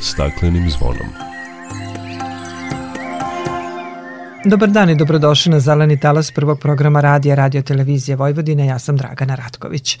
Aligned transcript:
staklenim 0.00 0.70
zvonom. 0.70 1.28
Dobar 4.44 4.68
dan 4.68 4.90
i 4.90 4.94
dobrodošli 4.94 5.52
na 5.52 5.60
Zeleni 5.60 6.00
talas 6.00 6.30
prvog 6.30 6.60
programa 6.60 7.00
radija 7.00 7.34
Radio 7.34 7.62
Televizije 7.62 8.16
Vojvodine. 8.16 8.66
Ja 8.66 8.78
sam 8.78 8.96
Dragana 8.96 9.34
Ratković. 9.34 9.98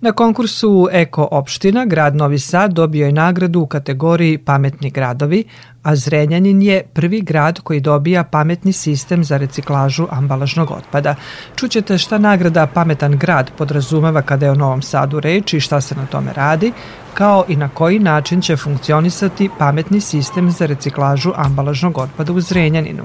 Na 0.00 0.12
konkursu 0.12 0.88
Eko 0.92 1.28
opština 1.30 1.84
grad 1.84 2.16
Novi 2.16 2.38
Sad 2.38 2.72
dobio 2.72 3.06
je 3.06 3.12
nagradu 3.12 3.60
u 3.60 3.66
kategoriji 3.66 4.38
Pametni 4.38 4.90
gradovi, 4.90 5.44
a 5.82 5.96
Zrenjanin 5.96 6.62
je 6.62 6.82
prvi 6.92 7.20
grad 7.20 7.60
koji 7.60 7.80
dobija 7.80 8.24
pametni 8.24 8.72
sistem 8.72 9.24
za 9.24 9.36
reciklažu 9.36 10.06
ambalažnog 10.10 10.70
otpada. 10.70 11.14
Čućete 11.56 11.98
šta 11.98 12.18
nagrada 12.18 12.66
Pametan 12.66 13.18
grad 13.18 13.50
podrazumeva 13.58 14.22
kada 14.22 14.46
je 14.46 14.52
o 14.52 14.54
Novom 14.54 14.82
Sadu 14.82 15.20
reč 15.20 15.54
i 15.54 15.60
šta 15.60 15.80
se 15.80 15.94
na 15.94 16.06
tome 16.06 16.32
radi, 16.32 16.72
kao 17.14 17.44
i 17.48 17.56
na 17.56 17.68
koji 17.68 17.98
način 17.98 18.40
će 18.40 18.56
funkcionisati 18.56 19.50
pametni 19.58 20.00
sistem 20.00 20.50
za 20.50 20.66
reciklažu 20.66 21.32
ambalažnog 21.36 21.98
otpada 21.98 22.32
u 22.32 22.40
Zrenjaninu. 22.40 23.02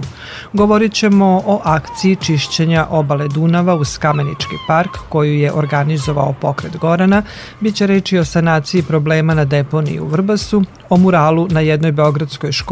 Govorit 0.53 0.94
ćemo 0.94 1.42
o 1.45 1.62
akciji 1.64 2.16
čišćenja 2.16 2.86
obale 2.89 3.28
Dunava 3.28 3.76
uz 3.76 3.98
Kamenički 3.98 4.55
park 4.67 4.92
koju 5.09 5.34
je 5.34 5.53
organizovao 5.53 6.34
pokret 6.42 6.78
Gorana, 6.78 7.23
biće 7.59 7.88
reći 7.88 8.17
o 8.17 8.26
sanaciji 8.26 8.84
problema 8.84 9.34
na 9.34 9.45
deponiji 9.45 10.00
u 10.00 10.08
Vrbasu, 10.08 10.64
o 10.89 10.98
muralu 10.98 11.48
na 11.50 11.59
jednoj 11.59 11.92
beogradskoj 11.92 12.52
školi 12.52 12.65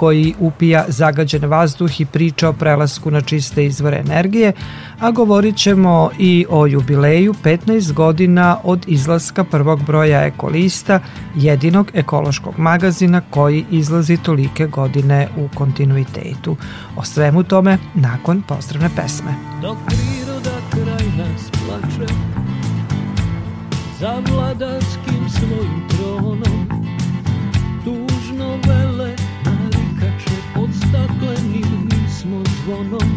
koji 0.00 0.34
upija 0.38 0.84
zagađen 0.88 1.44
vazduh 1.44 2.00
i 2.00 2.04
priča 2.06 2.48
o 2.48 2.52
prelasku 2.52 3.10
na 3.10 3.20
čiste 3.20 3.66
izvore 3.66 4.02
energije, 4.06 4.52
a 5.00 5.10
govorit 5.10 5.56
ćemo 5.56 6.10
i 6.18 6.46
o 6.50 6.66
jubileju 6.66 7.34
15 7.44 7.92
godina 7.92 8.56
od 8.64 8.84
izlaska 8.88 9.44
prvog 9.44 9.84
broja 9.84 10.22
Ekolista, 10.24 11.00
jedinog 11.34 11.90
ekološkog 11.94 12.58
magazina 12.58 13.20
koji 13.30 13.64
izlazi 13.70 14.16
tolike 14.16 14.66
godine 14.66 15.28
u 15.36 15.48
kontinuitetu. 15.54 16.56
O 16.96 17.04
svemu 17.04 17.42
tome 17.42 17.78
nakon 17.94 18.42
pozdravne 18.42 18.90
pesme. 18.96 19.34
Dok 19.62 19.76
priroda 19.86 20.56
kraj 20.70 21.06
nas 21.18 21.50
plače, 21.50 22.12
za 24.00 24.22
vladarskim 24.32 25.28
svojim 25.28 25.89
zvonom. 32.70 33.10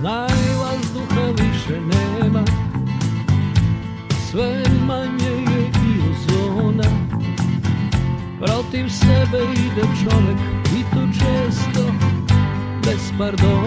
Znaj 0.00 0.54
vazduha 0.62 1.26
više 1.30 1.80
nema, 1.80 2.44
sve 4.30 4.62
manje 4.86 5.30
je 5.30 5.62
i 5.66 6.00
ozona. 6.10 6.90
Protiv 8.38 8.88
sebe 8.88 9.38
ide 9.52 9.82
čovek 10.02 10.38
i 10.78 10.82
to 10.94 11.06
često 11.12 11.92
bez 12.84 13.12
pardona. 13.18 13.61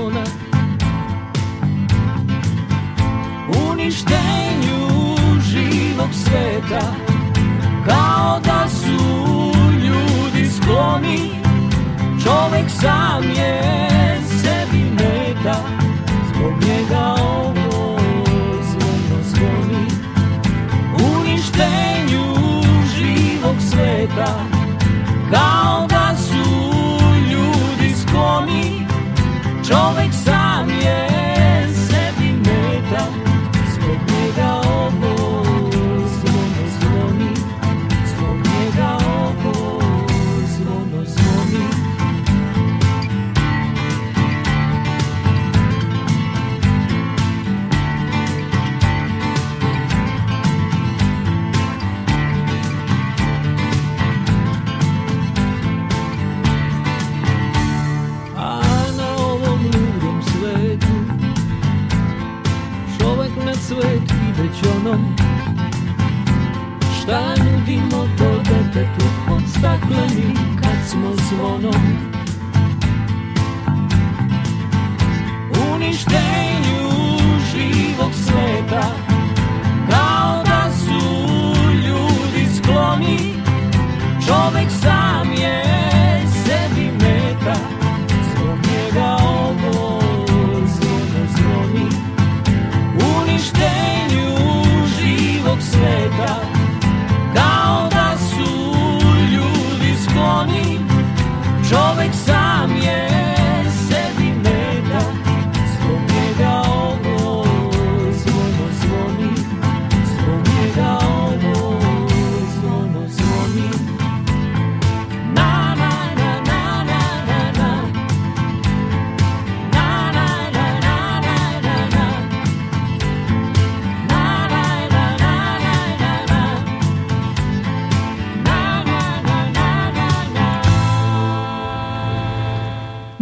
Čovek 101.66 102.14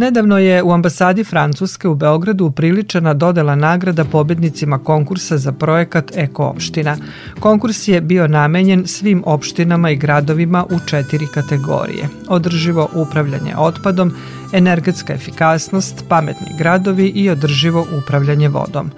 Nedavno 0.04 0.38
je 0.38 0.62
u 0.62 0.72
ambasadi 0.72 1.24
Francuske 1.24 1.88
u 1.88 1.94
Beogradu 1.94 2.44
upriličena 2.44 3.14
dodela 3.14 3.54
nagrada 3.54 4.04
pobednicima 4.04 4.78
konkursa 4.78 5.38
za 5.38 5.52
projekat 5.52 6.12
Eko 6.16 6.44
opština. 6.44 6.96
Konkurs 7.40 7.88
je 7.88 8.00
bio 8.00 8.28
namenjen 8.28 8.86
svim 8.86 9.22
opštinama 9.26 9.90
i 9.90 9.96
gradovima 9.96 10.64
u 10.64 10.78
četiri 10.86 11.26
kategorije. 11.34 12.08
Održivo 12.28 12.88
upravljanje 12.94 13.54
otpadom, 13.56 14.12
energetska 14.54 15.12
efikasnost, 15.14 16.04
pametni 16.08 16.46
gradovi 16.58 17.06
i 17.06 17.30
održivo 17.30 17.86
upravljanje 17.98 18.48
vodom. 18.48 18.90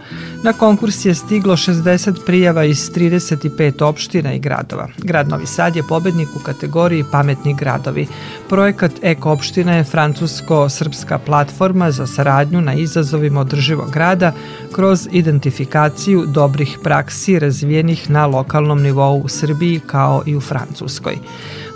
Na 0.43 0.53
konkurs 0.53 1.05
je 1.05 1.15
stiglo 1.15 1.57
60 1.57 2.25
prijava 2.27 2.65
iz 2.65 2.91
35 2.91 3.83
opština 3.83 4.33
i 4.33 4.39
gradova. 4.39 4.89
Grad 4.99 5.29
Novi 5.29 5.47
Sad 5.47 5.77
je 5.77 5.83
pobednik 5.89 6.29
u 6.37 6.39
kategoriji 6.39 7.05
Pametni 7.13 7.55
gradovi. 7.55 8.07
Projekat 8.49 8.93
Eko 9.03 9.33
opština 9.33 9.75
je 9.77 9.85
francusko-srpska 9.85 11.19
platforma 11.19 11.91
za 11.91 12.07
saradnju 12.07 12.61
na 12.61 12.75
izazovima 12.75 13.41
održivog 13.41 13.91
grada 13.91 14.33
kroz 14.73 15.09
identifikaciju 15.13 16.27
dobrih 16.27 16.79
praksi 16.83 17.39
razvijenih 17.39 18.11
na 18.11 18.27
lokalnom 18.27 18.83
nivou 18.83 19.21
u 19.21 19.29
Srbiji 19.29 19.81
kao 19.87 20.23
i 20.27 20.37
u 20.37 20.41
Francuskoj. 20.41 21.19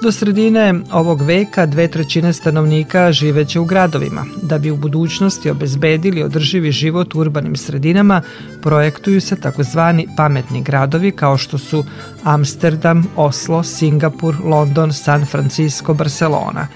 Do 0.03 0.13
sredine 0.13 0.75
ovog 0.93 1.23
veka 1.23 1.67
dve 1.67 1.89
trećine 1.89 2.33
stanovnika 2.33 3.13
živeće 3.13 3.61
u 3.61 3.65
gradovima. 3.65 4.25
Da 4.43 4.59
bi 4.59 4.71
u 4.71 4.77
budućnosti 4.77 5.51
obezbedili 5.51 6.23
održivi 6.23 6.73
život 6.73 7.15
u 7.15 7.19
urbanim 7.19 7.57
sredinama, 7.57 8.23
projektuju 8.63 9.21
se 9.21 9.37
takozvani 9.37 10.09
pametni 10.17 10.63
gradovi 10.63 11.11
kao 11.11 11.37
što 11.37 11.59
su 11.59 11.85
Amsterdam, 12.25 13.07
Oslo, 13.17 13.63
Singapur, 13.63 14.37
London, 14.45 14.93
San 14.93 15.27
Francisco, 15.27 15.95
Barcelona. 15.95 16.69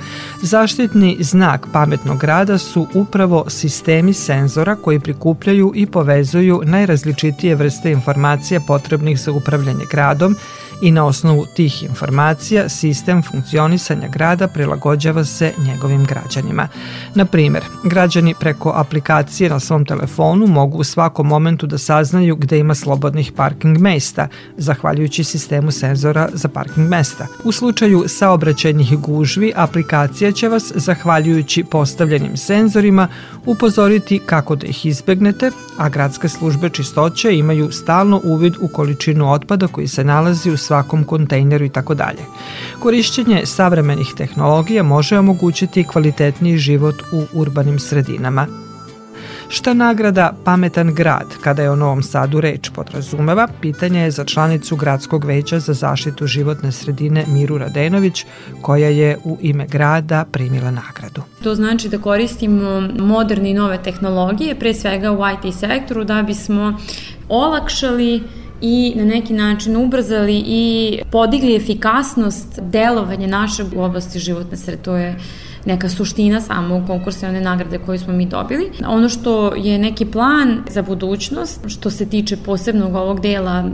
Zaštitni 0.43 1.17
znak 1.21 1.67
pametnog 1.73 2.19
grada 2.19 2.59
su 2.59 2.87
upravo 2.95 3.45
sistemi 3.49 4.13
senzora 4.13 4.77
koji 4.77 5.01
prikupljaju 5.01 5.73
i 5.75 5.87
povezuju 5.87 6.63
najrazličitije 6.65 7.55
vrste 7.55 7.91
informacija 7.91 8.61
potrebnih 8.61 9.21
za 9.21 9.33
upravljanje 9.33 9.85
gradom 9.91 10.37
i 10.81 10.91
na 10.91 11.05
osnovu 11.05 11.47
tih 11.57 11.83
informacija 11.83 12.69
sistem 12.69 13.23
funkcionisanja 13.23 14.09
grada 14.09 14.49
prilagođava 14.49 15.25
se 15.25 15.53
njegovim 15.59 16.05
građanima. 16.05 16.69
Na 17.15 17.25
primer, 17.25 17.63
građani 17.85 18.35
preko 18.41 18.73
aplikacije 18.75 19.51
na 19.51 19.61
svom 19.61 19.85
telefonu 19.85 20.47
mogu 20.47 20.79
u 20.79 20.85
svakom 20.85 21.27
momentu 21.27 21.67
da 21.67 21.79
saznaju 21.79 22.37
gde 22.37 22.59
ima 22.59 22.75
slobodnih 22.75 23.33
parking 23.33 23.79
mesta, 23.79 24.29
zahvaljujući 24.57 25.25
sistemu 25.25 25.71
senzora 25.71 26.29
za 26.33 26.49
parking 26.49 26.89
mesta. 26.89 27.27
U 27.45 27.53
slučaju 27.53 28.05
saobraćajnih 28.07 28.99
gužvi, 28.99 29.53
aplikacija 29.57 30.33
će 30.33 30.49
vas, 30.49 30.73
zahvaljujući 30.75 31.65
postavljenim 31.65 32.37
senzorima, 32.37 33.09
upozoriti 33.47 34.21
kako 34.27 34.57
da 34.57 34.67
ih 34.67 34.87
izbegnete, 34.87 35.51
a 35.79 35.89
gradske 35.89 36.29
službe 36.29 36.69
čistoće 36.69 37.37
imaju 37.37 37.73
stalno 37.73 38.21
uvid 38.25 38.55
u 38.61 38.69
količinu 38.69 39.33
otpada 39.33 39.67
koji 39.67 39.89
se 39.89 40.05
nalazi 40.05 40.51
u 40.51 40.57
svakom 40.57 40.74
kontejneru 40.83 41.65
i 41.65 41.69
tako 41.69 41.95
dalje. 41.95 42.23
Korišćenje 42.79 43.47
savremenih 43.47 44.09
tehnologija 44.17 44.83
može 44.83 45.19
omogućiti 45.19 45.85
kvalitetniji 45.85 46.57
život 46.59 47.03
u 47.13 47.25
urbanim 47.33 47.79
sredinama. 47.79 48.47
Šta 49.49 49.75
nagrada 49.75 50.33
Pametan 50.45 50.95
grad, 50.95 51.27
kada 51.41 51.63
je 51.63 51.71
o 51.71 51.77
Novom 51.77 52.03
Sadu 52.03 52.41
reč 52.41 52.71
podrazumeva, 52.75 53.49
pitanje 53.61 54.01
je 54.01 54.11
za 54.11 54.25
članicu 54.25 54.77
Gradskog 54.77 55.25
veća 55.25 55.59
za 55.59 55.73
zaštitu 55.73 56.27
životne 56.27 56.73
sredine 56.73 57.25
Miru 57.29 57.59
Radenović, 57.59 58.25
koja 58.63 58.89
je 58.89 59.19
u 59.25 59.39
ime 59.41 59.67
grada 59.67 60.25
primila 60.33 60.71
nagradu. 60.71 61.23
To 61.43 61.55
znači 61.55 61.89
da 61.89 61.99
koristimo 61.99 62.81
moderne 62.99 63.51
i 63.51 63.55
nove 63.55 63.83
tehnologije, 63.83 64.59
pre 64.59 64.75
svega 64.75 65.13
u 65.13 65.19
IT 65.19 65.55
sektoru, 65.55 66.05
da 66.05 66.23
bismo 66.23 66.79
olakšali 67.29 68.23
i 68.61 68.93
na 68.97 69.05
neki 69.05 69.33
način 69.33 69.77
ubrzali 69.77 70.45
i 70.47 70.99
podigli 71.11 71.57
efikasnost 71.57 72.61
delovanja 72.61 73.27
naše 73.27 73.65
u 73.77 73.83
oblasti 73.83 74.19
životne 74.19 74.57
sredine. 74.57 74.83
To 74.83 74.97
je 74.97 75.17
neka 75.67 75.89
suština 75.89 76.41
samog 76.41 76.87
konkursa 76.87 77.27
i 77.27 77.31
one 77.31 77.41
nagrade 77.41 77.79
koju 77.79 77.99
smo 77.99 78.13
mi 78.13 78.27
dobili. 78.27 78.71
Ono 78.87 79.09
što 79.09 79.55
je 79.55 79.79
neki 79.79 80.05
plan 80.07 80.63
za 80.71 80.83
budućnost, 80.83 81.61
što 81.67 81.91
se 81.91 82.07
tiče 82.07 82.37
posebnog 82.37 82.95
ovog 82.95 83.21
dela 83.21 83.65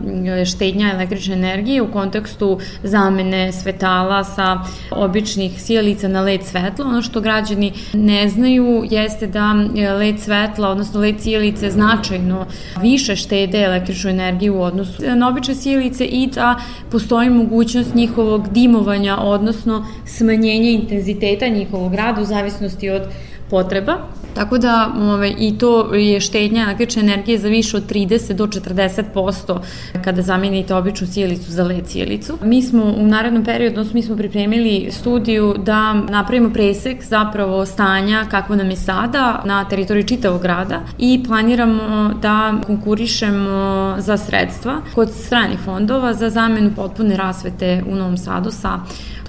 štednja 0.47 0.91
električne 0.95 1.35
energije 1.35 1.83
u 1.83 1.93
kontekstu 1.93 2.59
zamene 2.83 3.53
svetala 3.53 4.25
sa 4.25 4.59
običnih 4.91 5.63
sijalica 5.63 6.09
na 6.09 6.21
LED 6.21 6.43
svetlo, 6.43 6.85
ono 6.85 7.03
što 7.03 7.21
građani 7.21 7.73
ne 7.93 8.29
znaju 8.29 8.85
jeste 8.91 9.27
da 9.27 9.55
LED 9.99 10.21
svetla, 10.21 10.69
odnosno 10.69 11.01
LED 11.01 11.21
sijalice 11.21 11.71
značajno 11.71 12.47
više 12.83 13.17
štede 13.17 13.63
električnu 13.63 14.11
energiju 14.11 14.57
u 14.57 14.63
odnosu 14.63 15.03
na 15.17 15.29
obične 15.29 15.55
sijalice 15.55 16.05
i 16.05 16.27
da 16.27 16.61
postoji 16.91 17.31
mogućnost 17.31 17.95
njihovog 17.95 18.49
dimovanja, 18.49 19.17
odnosno 19.17 19.87
smanjenja 20.07 20.71
intenziteta 20.71 21.49
njihovog 21.49 21.80
njihovog 21.81 21.95
rada 21.95 22.21
u 22.21 22.25
zavisnosti 22.25 22.91
od 22.91 23.03
potreba. 23.51 23.97
Tako 24.35 24.59
da 24.59 24.93
ove, 25.01 25.31
i 25.39 25.59
to 25.59 25.95
je 25.95 26.21
štednja 26.21 26.63
električne 26.63 27.03
energije 27.03 27.39
za 27.39 27.49
više 27.49 27.77
od 27.77 27.87
30 27.91 28.33
do 28.33 28.47
40% 28.47 29.59
kada 30.05 30.23
zamenite 30.23 30.75
običnu 30.75 31.07
sjelicu 31.07 31.51
za 31.51 31.65
led 31.65 31.89
sjelicu. 31.89 32.39
Mi 32.43 32.63
smo 32.63 32.85
u 32.85 33.07
narednom 33.07 33.45
periodu, 33.45 33.81
odnosno 33.81 33.95
mi 33.95 34.03
smo 34.03 34.17
pripremili 34.17 34.89
studiju 34.91 35.55
da 35.59 35.95
napravimo 35.95 36.51
presek 36.51 37.05
zapravo 37.05 37.67
stanja 37.67 38.25
kako 38.31 38.57
nam 38.57 38.71
je 38.71 38.77
sada 38.77 39.43
na 39.45 39.65
teritoriji 39.65 40.05
čitavog 40.05 40.43
grada 40.43 40.81
i 40.99 41.23
planiramo 41.27 42.11
da 42.23 42.55
konkurišemo 42.67 43.95
za 43.99 44.17
sredstva 44.17 44.81
kod 44.95 45.11
stranih 45.11 45.59
fondova 45.65 46.15
za 46.15 46.31
zamenu 46.31 46.71
potpune 46.77 47.17
rasvete 47.17 47.83
u 47.89 47.95
Novom 47.95 48.17
Sadu 48.17 48.51
sa 48.51 48.79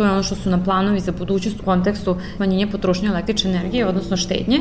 To 0.01 0.05
je 0.05 0.11
ono 0.11 0.23
što 0.23 0.35
su 0.35 0.49
na 0.49 0.63
planovi 0.63 0.99
za 0.99 1.11
budućnost 1.11 1.59
u 1.59 1.63
kontekstu 1.63 2.15
manjenja 2.37 2.67
potrošnje 2.71 3.09
električne 3.09 3.51
energije, 3.51 3.87
odnosno 3.87 4.17
štednje, 4.17 4.59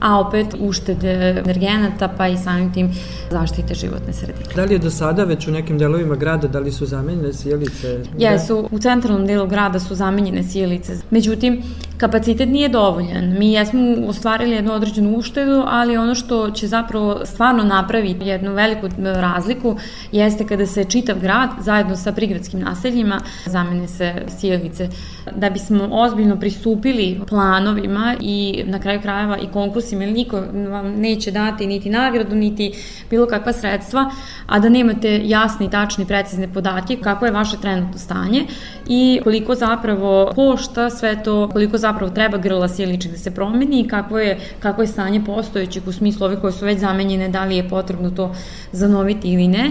a 0.00 0.18
opet 0.20 0.46
uštede 0.58 1.42
energenata 1.46 2.08
pa 2.16 2.28
i 2.28 2.36
samim 2.36 2.72
tim 2.72 2.90
zaštite 3.30 3.74
životne 3.74 4.12
sredine. 4.12 4.44
Da 4.56 4.64
li 4.64 4.74
je 4.74 4.78
do 4.78 4.90
sada 4.90 5.24
već 5.24 5.48
u 5.48 5.50
nekim 5.50 5.78
delovima 5.78 6.16
grada, 6.16 6.48
da 6.48 6.58
li 6.58 6.72
su 6.72 6.86
zamenjene 6.86 7.32
sjelice? 7.32 8.00
Jesu, 8.18 8.68
u 8.70 8.78
centralnom 8.78 9.26
delu 9.26 9.46
grada 9.46 9.80
su 9.80 9.94
zamenjene 9.94 10.42
sjelice. 10.42 10.96
Međutim, 11.10 11.62
kapacitet 12.00 12.48
nije 12.48 12.68
dovoljan. 12.68 13.38
Mi 13.38 13.52
jesmo 13.52 13.80
ostvarili 14.06 14.54
jednu 14.54 14.72
određenu 14.72 15.16
uštedu, 15.16 15.64
ali 15.66 15.96
ono 15.96 16.14
što 16.14 16.50
će 16.50 16.66
zapravo 16.66 17.20
stvarno 17.24 17.64
napraviti 17.64 18.26
jednu 18.26 18.52
veliku 18.52 18.88
razliku 18.98 19.76
jeste 20.12 20.46
kada 20.46 20.66
se 20.66 20.84
čitav 20.84 21.20
grad 21.20 21.50
zajedno 21.60 21.96
sa 21.96 22.12
prigradskim 22.12 22.60
naseljima 22.60 23.20
zamene 23.46 23.88
se 23.88 24.14
sjelice. 24.38 24.88
Da 25.36 25.50
bismo 25.50 25.88
ozbiljno 25.92 26.40
pristupili 26.40 27.20
planovima 27.28 28.16
i 28.20 28.64
na 28.66 28.80
kraju 28.80 29.00
krajeva 29.00 29.38
i 29.38 29.46
konkursima, 29.52 30.04
ili 30.04 30.12
niko 30.12 30.36
vam 30.70 30.86
neće 30.86 31.30
dati 31.30 31.66
niti 31.66 31.90
nagradu, 31.90 32.36
niti 32.36 32.72
bilo 33.10 33.26
kakva 33.26 33.52
sredstva, 33.52 34.10
a 34.46 34.58
da 34.58 34.68
nemate 34.68 35.20
jasne 35.24 35.66
i 35.66 35.70
tačne 35.70 36.04
i 36.04 36.06
precizne 36.06 36.52
podatke 36.52 36.96
kako 36.96 37.26
je 37.26 37.32
vaše 37.32 37.56
trenutno 37.62 37.98
stanje 37.98 38.44
i 38.86 39.20
koliko 39.24 39.54
zapravo 39.54 40.32
košta 40.34 40.90
sve 40.90 41.22
to, 41.22 41.48
koliko 41.48 41.78
zapravo 41.78 42.12
treba 42.12 42.38
grla 42.38 42.68
sjeličnih 42.68 43.12
da 43.12 43.18
se 43.18 43.34
promeni 43.34 43.80
i 43.80 43.88
kako 43.88 44.18
je, 44.18 44.38
kako 44.60 44.82
je 44.82 44.86
stanje 44.86 45.24
postojećeg 45.24 45.88
u 45.88 45.92
smislu 45.92 46.26
ove 46.26 46.40
koje 46.40 46.52
su 46.52 46.64
već 46.64 46.78
zamenjene, 46.78 47.28
da 47.28 47.44
li 47.44 47.56
je 47.56 47.68
potrebno 47.68 48.10
to 48.10 48.34
zanoviti 48.72 49.32
ili 49.32 49.48
ne 49.48 49.70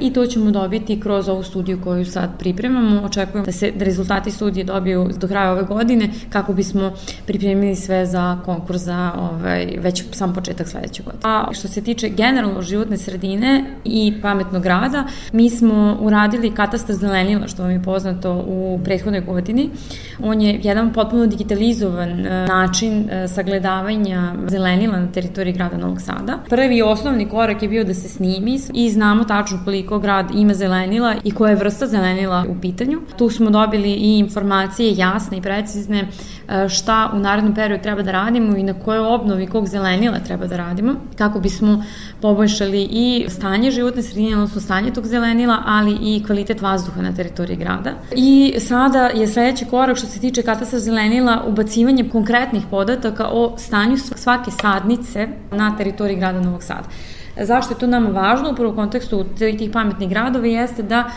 i 0.00 0.12
to 0.12 0.26
ćemo 0.26 0.50
dobiti 0.50 1.00
kroz 1.00 1.28
ovu 1.28 1.42
studiju 1.42 1.80
koju 1.84 2.04
sad 2.04 2.38
pripremamo. 2.38 3.02
Očekujemo 3.02 3.46
da 3.46 3.52
se 3.52 3.70
da 3.70 3.84
rezultati 3.84 4.30
studije 4.30 4.64
dobiju 4.64 5.08
do 5.20 5.28
kraja 5.28 5.52
ove 5.52 5.62
godine 5.62 6.08
kako 6.30 6.52
bismo 6.52 6.92
pripremili 7.26 7.76
sve 7.76 8.06
za 8.06 8.38
konkurs 8.44 8.82
za 8.82 9.12
ovaj, 9.18 9.78
već 9.78 10.04
sam 10.12 10.34
početak 10.34 10.68
sledećeg 10.68 11.04
godine. 11.04 11.22
A 11.24 11.48
što 11.52 11.68
se 11.68 11.82
tiče 11.82 12.08
generalno 12.08 12.62
životne 12.62 12.96
sredine 12.96 13.64
i 13.84 14.14
pametnog 14.22 14.62
grada, 14.62 15.04
mi 15.32 15.50
smo 15.50 15.96
uradili 16.00 16.54
katastar 16.54 16.96
zelenila, 16.96 17.46
što 17.46 17.62
vam 17.62 17.70
je 17.70 17.82
poznato 17.82 18.44
u 18.46 18.80
prethodnoj 18.84 19.20
godini. 19.20 19.70
On 20.22 20.40
je 20.40 20.60
jedan 20.62 20.92
potpuno 20.92 21.26
digitalizovan 21.26 22.26
e, 22.26 22.46
način 22.46 23.10
e, 23.10 23.28
sagledavanja 23.28 24.34
zelenila 24.48 25.00
na 25.00 25.12
teritoriji 25.12 25.52
grada 25.52 25.76
Novog 25.76 26.00
Sada. 26.00 26.38
Prvi 26.48 26.82
osnovni 26.82 27.28
korak 27.28 27.62
je 27.62 27.68
bio 27.68 27.84
da 27.84 27.94
se 27.94 28.08
snimi 28.08 28.60
i 28.74 28.90
znamo 28.90 29.24
tačno 29.24 29.58
koliko 29.64 29.81
koliko 29.86 30.02
grad 30.02 30.30
ima 30.34 30.54
zelenila 30.54 31.14
i 31.24 31.30
koja 31.30 31.50
je 31.50 31.56
vrsta 31.56 31.86
zelenila 31.86 32.44
u 32.48 32.60
pitanju. 32.60 33.00
Tu 33.18 33.30
smo 33.30 33.50
dobili 33.50 33.92
i 33.92 34.18
informacije 34.18 34.94
jasne 34.96 35.38
i 35.38 35.42
precizne 35.42 36.08
e, 36.48 36.68
šta 36.68 37.10
u 37.14 37.18
narednom 37.18 37.54
periodu 37.54 37.82
treba 37.82 38.02
da 38.02 38.12
radimo 38.12 38.56
i 38.56 38.62
na 38.62 38.74
kojoj 38.74 39.06
obnovi 39.06 39.46
kog 39.46 39.68
zelenila 39.68 40.18
treba 40.18 40.46
da 40.46 40.56
radimo, 40.56 40.94
kako 41.18 41.40
bismo 41.40 41.84
poboljšali 42.20 42.88
i 42.90 43.26
stanje 43.28 43.70
životne 43.70 44.02
sredine, 44.02 44.34
odnosno 44.34 44.60
stanje 44.60 44.90
tog 44.90 45.06
zelenila, 45.06 45.62
ali 45.66 45.98
i 46.02 46.22
kvalitet 46.26 46.60
vazduha 46.60 47.02
na 47.02 47.14
teritoriji 47.14 47.56
grada. 47.56 47.90
I 48.16 48.54
sada 48.60 49.06
je 49.06 49.28
sledeći 49.28 49.64
korak 49.64 49.96
što 49.96 50.06
se 50.06 50.20
tiče 50.20 50.42
katastra 50.42 50.78
zelenila 50.78 51.44
ubacivanje 51.46 52.08
konkretnih 52.08 52.62
podataka 52.70 53.28
o 53.32 53.54
stanju 53.58 53.96
svake 53.96 54.50
sadnice 54.50 55.28
na 55.50 55.76
teritoriji 55.76 56.16
grada 56.16 56.40
Novog 56.40 56.62
Sada. 56.62 56.88
Zašto 57.36 57.74
je 57.74 57.78
to 57.78 57.86
nama 57.86 58.10
važno? 58.10 58.50
Upravo 58.50 58.72
u 58.72 58.76
kontekstu 58.76 59.24
tih 59.38 59.70
pametnih 59.72 60.08
gradova 60.08 60.46
jeste 60.46 60.82
da 60.82 61.10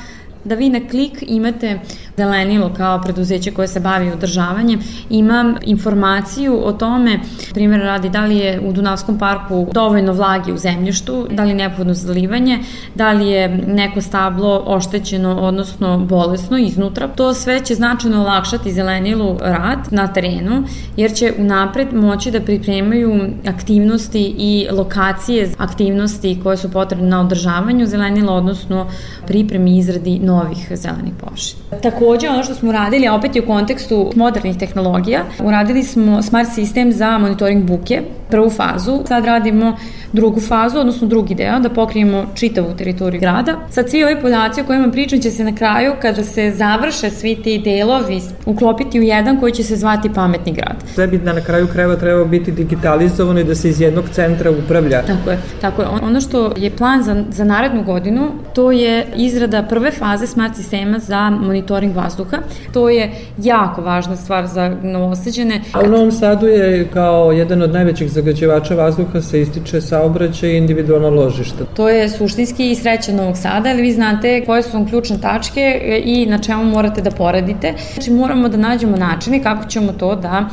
da 0.45 0.55
vi 0.55 0.69
na 0.69 0.79
klik 0.89 1.23
imate 1.27 1.79
Zelenilo 2.17 2.71
kao 2.77 3.01
preduzeće 3.01 3.51
koje 3.51 3.67
se 3.67 3.79
bavi 3.79 4.11
održavanjem, 4.11 4.79
ima 5.09 5.55
informaciju 5.61 6.61
o 6.63 6.71
tome, 6.73 7.19
primjer 7.53 7.81
radi 7.81 8.09
da 8.09 8.25
li 8.25 8.37
je 8.37 8.59
u 8.59 8.71
Dunavskom 8.73 9.19
parku 9.19 9.67
dovoljno 9.73 10.13
vlage 10.13 10.53
u 10.53 10.57
zemljištu, 10.57 11.27
da 11.31 11.43
li 11.43 11.49
je 11.49 11.55
neophodno 11.55 11.93
zalivanje, 11.93 12.59
da 12.95 13.11
li 13.11 13.27
je 13.27 13.47
neko 13.67 14.01
stablo 14.01 14.63
oštećeno, 14.65 15.35
odnosno 15.39 15.97
bolesno 15.97 16.57
iznutra. 16.57 17.07
To 17.07 17.33
sve 17.33 17.59
će 17.65 17.75
značajno 17.75 18.21
olakšati 18.21 18.71
Zelenilu 18.71 19.37
rad 19.41 19.79
na 19.91 20.07
terenu, 20.07 20.63
jer 20.97 21.13
će 21.13 21.33
unapred 21.37 21.93
moći 21.93 22.31
da 22.31 22.41
pripremaju 22.41 23.33
aktivnosti 23.47 24.35
i 24.37 24.67
lokacije 24.71 25.49
aktivnosti 25.57 26.39
koje 26.43 26.57
su 26.57 26.71
potrebne 26.71 27.07
na 27.07 27.21
održavanju 27.21 27.85
Zelenila, 27.85 28.33
odnosno 28.33 28.87
pripremi 29.27 29.77
izradi 29.77 30.19
novih 30.19 30.71
zelenih 30.75 31.13
površina. 31.19 31.61
Takođe, 32.05 32.29
ono 32.29 32.43
što 32.43 32.53
smo 32.55 32.69
uradili, 32.69 33.07
a 33.07 33.13
opet 33.15 33.35
je 33.35 33.41
u 33.41 33.45
kontekstu 33.45 34.11
modernih 34.15 34.57
tehnologija, 34.57 35.23
uradili 35.43 35.83
smo 35.83 36.21
smart 36.21 36.49
sistem 36.53 36.91
za 36.91 37.17
monitoring 37.17 37.63
buke, 37.63 38.01
prvu 38.29 38.49
fazu, 38.49 38.99
sad 39.07 39.25
radimo 39.25 39.77
drugu 40.15 40.39
fazu, 40.39 40.79
odnosno 40.79 41.07
drugi 41.07 41.35
deo, 41.35 41.59
da 41.59 41.69
pokrijemo 41.69 42.25
čitavu 42.35 42.73
teritoriju 42.77 43.21
grada. 43.21 43.55
Sad 43.69 43.89
svi 43.89 44.03
ovi 44.03 44.21
podaci 44.21 44.61
o 44.61 44.63
kojima 44.63 44.91
pričam 44.91 45.19
će 45.19 45.31
se 45.31 45.43
na 45.43 45.55
kraju, 45.55 45.93
kada 46.01 46.23
se 46.23 46.51
završe 46.55 47.09
svi 47.09 47.35
ti 47.35 47.61
delovi, 47.65 48.21
uklopiti 48.45 48.99
u 48.99 49.03
jedan 49.03 49.39
koji 49.39 49.53
će 49.53 49.63
se 49.63 49.75
zvati 49.75 50.09
pametni 50.15 50.53
grad. 50.53 50.75
Sve 50.93 51.07
bi 51.07 51.17
da 51.17 51.33
na 51.33 51.41
kraju 51.41 51.67
krajeva 51.67 51.95
trebao 51.95 52.25
biti 52.25 52.51
digitalizovano 52.51 53.39
i 53.39 53.43
da 53.43 53.55
se 53.55 53.69
iz 53.69 53.81
jednog 53.81 54.05
centra 54.11 54.51
upravlja. 54.51 55.01
Tako 55.01 55.31
je, 55.31 55.37
tako 55.61 55.81
je. 55.81 55.87
Ono 55.87 56.21
što 56.21 56.51
je 56.57 56.69
plan 56.71 57.03
za, 57.03 57.23
za 57.29 57.43
narednu 57.43 57.83
godinu, 57.83 58.31
to 58.53 58.71
je 58.71 59.05
izrada 59.15 59.63
prve 59.63 59.91
faze 59.91 60.27
smart 60.27 60.55
sistema 60.55 60.99
za 60.99 61.29
monitoring 61.29 61.95
vazduha. 61.95 62.37
To 62.73 62.89
je 62.89 63.11
jako 63.43 63.81
važna 63.81 64.15
stvar 64.15 64.47
za 64.47 64.75
novoseđene. 64.83 65.61
A 65.73 65.79
u 65.81 65.87
Novom 65.87 66.11
Sadu 66.11 66.47
je 66.47 66.87
kao 66.93 67.31
jedan 67.31 67.61
od 67.61 67.73
najvećih 67.73 68.11
zagađivača 68.11 68.75
vazduha 68.75 69.21
se 69.21 69.41
ističe 69.41 69.81
saobraćaj 70.05 70.49
i 70.49 70.57
individualno 70.57 71.09
ložište. 71.09 71.65
To 71.75 71.89
je 71.89 72.09
suštinski 72.09 72.71
i 72.71 72.75
sreća 72.75 73.11
Novog 73.11 73.37
Sada, 73.37 73.69
ali 73.69 73.81
vi 73.81 73.91
znate 73.91 74.45
koje 74.45 74.63
su 74.63 74.69
vam 74.73 74.87
ključne 74.89 75.17
tačke 75.21 75.81
i 76.05 76.25
na 76.25 76.37
čemu 76.37 76.63
morate 76.63 77.01
da 77.01 77.11
poradite. 77.11 77.73
Znači 77.93 78.11
moramo 78.11 78.49
da 78.49 78.57
nađemo 78.57 78.97
načine 78.97 79.43
kako 79.43 79.67
ćemo 79.67 79.93
to 79.93 80.15
da 80.15 80.49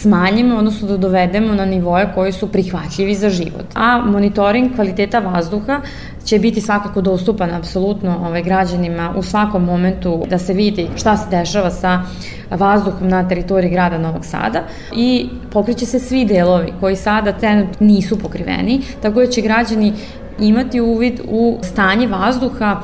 smanjimo, 0.00 0.56
odnosno 0.56 0.88
da 0.88 0.96
dovedemo 0.96 1.54
na 1.54 1.64
nivoje 1.64 2.08
koji 2.14 2.32
su 2.32 2.48
prihvatljivi 2.52 3.14
za 3.14 3.30
život. 3.30 3.66
A 3.74 3.98
monitoring 3.98 4.74
kvaliteta 4.74 5.18
vazduha 5.18 5.80
će 6.24 6.38
biti 6.38 6.60
svakako 6.60 7.00
dostupan 7.00 7.54
apsolutno 7.54 8.16
ovaj, 8.26 8.42
građanima 8.42 9.14
u 9.16 9.22
svakom 9.22 9.64
momentu 9.64 10.22
da 10.30 10.38
se 10.38 10.52
vidi 10.52 10.88
šta 10.96 11.16
se 11.16 11.30
dešava 11.30 11.70
sa 11.70 12.02
vazduhom 12.50 13.08
na 13.08 13.28
teritoriji 13.28 13.70
grada 13.70 13.98
Novog 13.98 14.24
Sada 14.24 14.62
i 14.96 15.28
pokriće 15.52 15.86
se 15.86 15.98
svi 15.98 16.24
delovi 16.24 16.72
koji 16.80 16.96
sada 16.96 17.32
trenutno 17.32 17.86
nisu 17.86 18.18
pokriveni, 18.18 18.80
tako 19.02 19.20
da 19.20 19.26
će 19.26 19.40
građani 19.40 19.92
imati 20.38 20.80
uvid 20.80 21.20
u 21.28 21.58
stanje 21.62 22.06
vazduha 22.06 22.80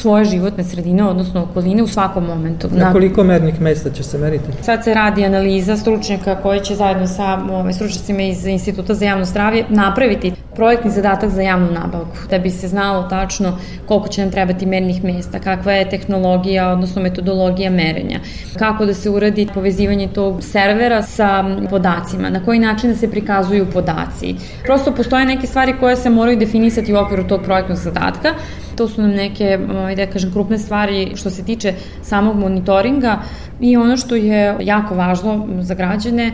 svoje 0.00 0.24
životne 0.24 0.64
sredine, 0.64 1.04
odnosno 1.04 1.42
okoline 1.42 1.82
u 1.82 1.86
svakom 1.86 2.24
momentu. 2.24 2.68
Na 2.70 2.92
koliko 2.92 3.24
mernih 3.24 3.60
mesta 3.60 3.90
će 3.90 4.02
se 4.02 4.18
meriti? 4.18 4.44
Sad 4.62 4.84
se 4.84 4.94
radi 4.94 5.24
analiza 5.24 5.76
stručnjaka 5.76 6.36
koji 6.42 6.60
će 6.60 6.74
zajedno 6.74 7.06
sa 7.06 7.38
ovaj, 7.50 7.72
stručnjacima 7.72 8.22
iz 8.22 8.46
Instituta 8.46 8.94
za 8.94 9.04
javno 9.04 9.24
zdravlje 9.24 9.64
napraviti 9.68 10.32
projektni 10.54 10.90
zadatak 10.90 11.30
za 11.30 11.42
javnu 11.42 11.68
nabavku, 11.72 12.16
da 12.30 12.38
bi 12.38 12.50
se 12.50 12.68
znalo 12.68 13.02
tačno 13.02 13.58
koliko 13.86 14.08
će 14.08 14.20
nam 14.20 14.30
trebati 14.30 14.66
mernih 14.66 15.04
mesta, 15.04 15.38
kakva 15.38 15.72
je 15.72 15.88
tehnologija, 15.90 16.68
odnosno 16.72 17.02
metodologija 17.02 17.70
merenja, 17.70 18.20
kako 18.58 18.86
da 18.86 18.94
se 18.94 19.10
uradi 19.10 19.46
povezivanje 19.54 20.08
tog 20.08 20.42
servera 20.42 21.02
sa 21.02 21.44
podacima, 21.70 22.30
na 22.30 22.44
koji 22.44 22.58
način 22.58 22.90
da 22.90 22.96
se 22.96 23.10
prikazuju 23.10 23.66
podaci. 23.72 24.34
Prosto 24.64 24.94
postoje 24.94 25.26
neke 25.26 25.46
stvari 25.46 25.74
koje 25.80 25.96
se 25.96 26.10
moraju 26.10 26.38
definisati 26.38 26.94
u 26.94 26.98
okviru 26.98 27.28
tog 27.28 27.42
projektnog 27.42 27.78
zadatka, 27.78 28.34
to 28.76 28.88
su 28.88 29.02
nam 29.02 29.10
neke, 29.10 29.58
da 29.96 30.06
kažem, 30.06 30.32
krupne 30.32 30.58
stvari 30.58 31.12
što 31.14 31.30
se 31.30 31.44
tiče 31.44 31.74
samog 32.02 32.36
monitoringa 32.36 33.18
i 33.60 33.76
ono 33.76 33.96
što 33.96 34.14
je 34.14 34.56
jako 34.60 34.94
važno 34.94 35.46
za 35.60 35.74
građane 35.74 36.32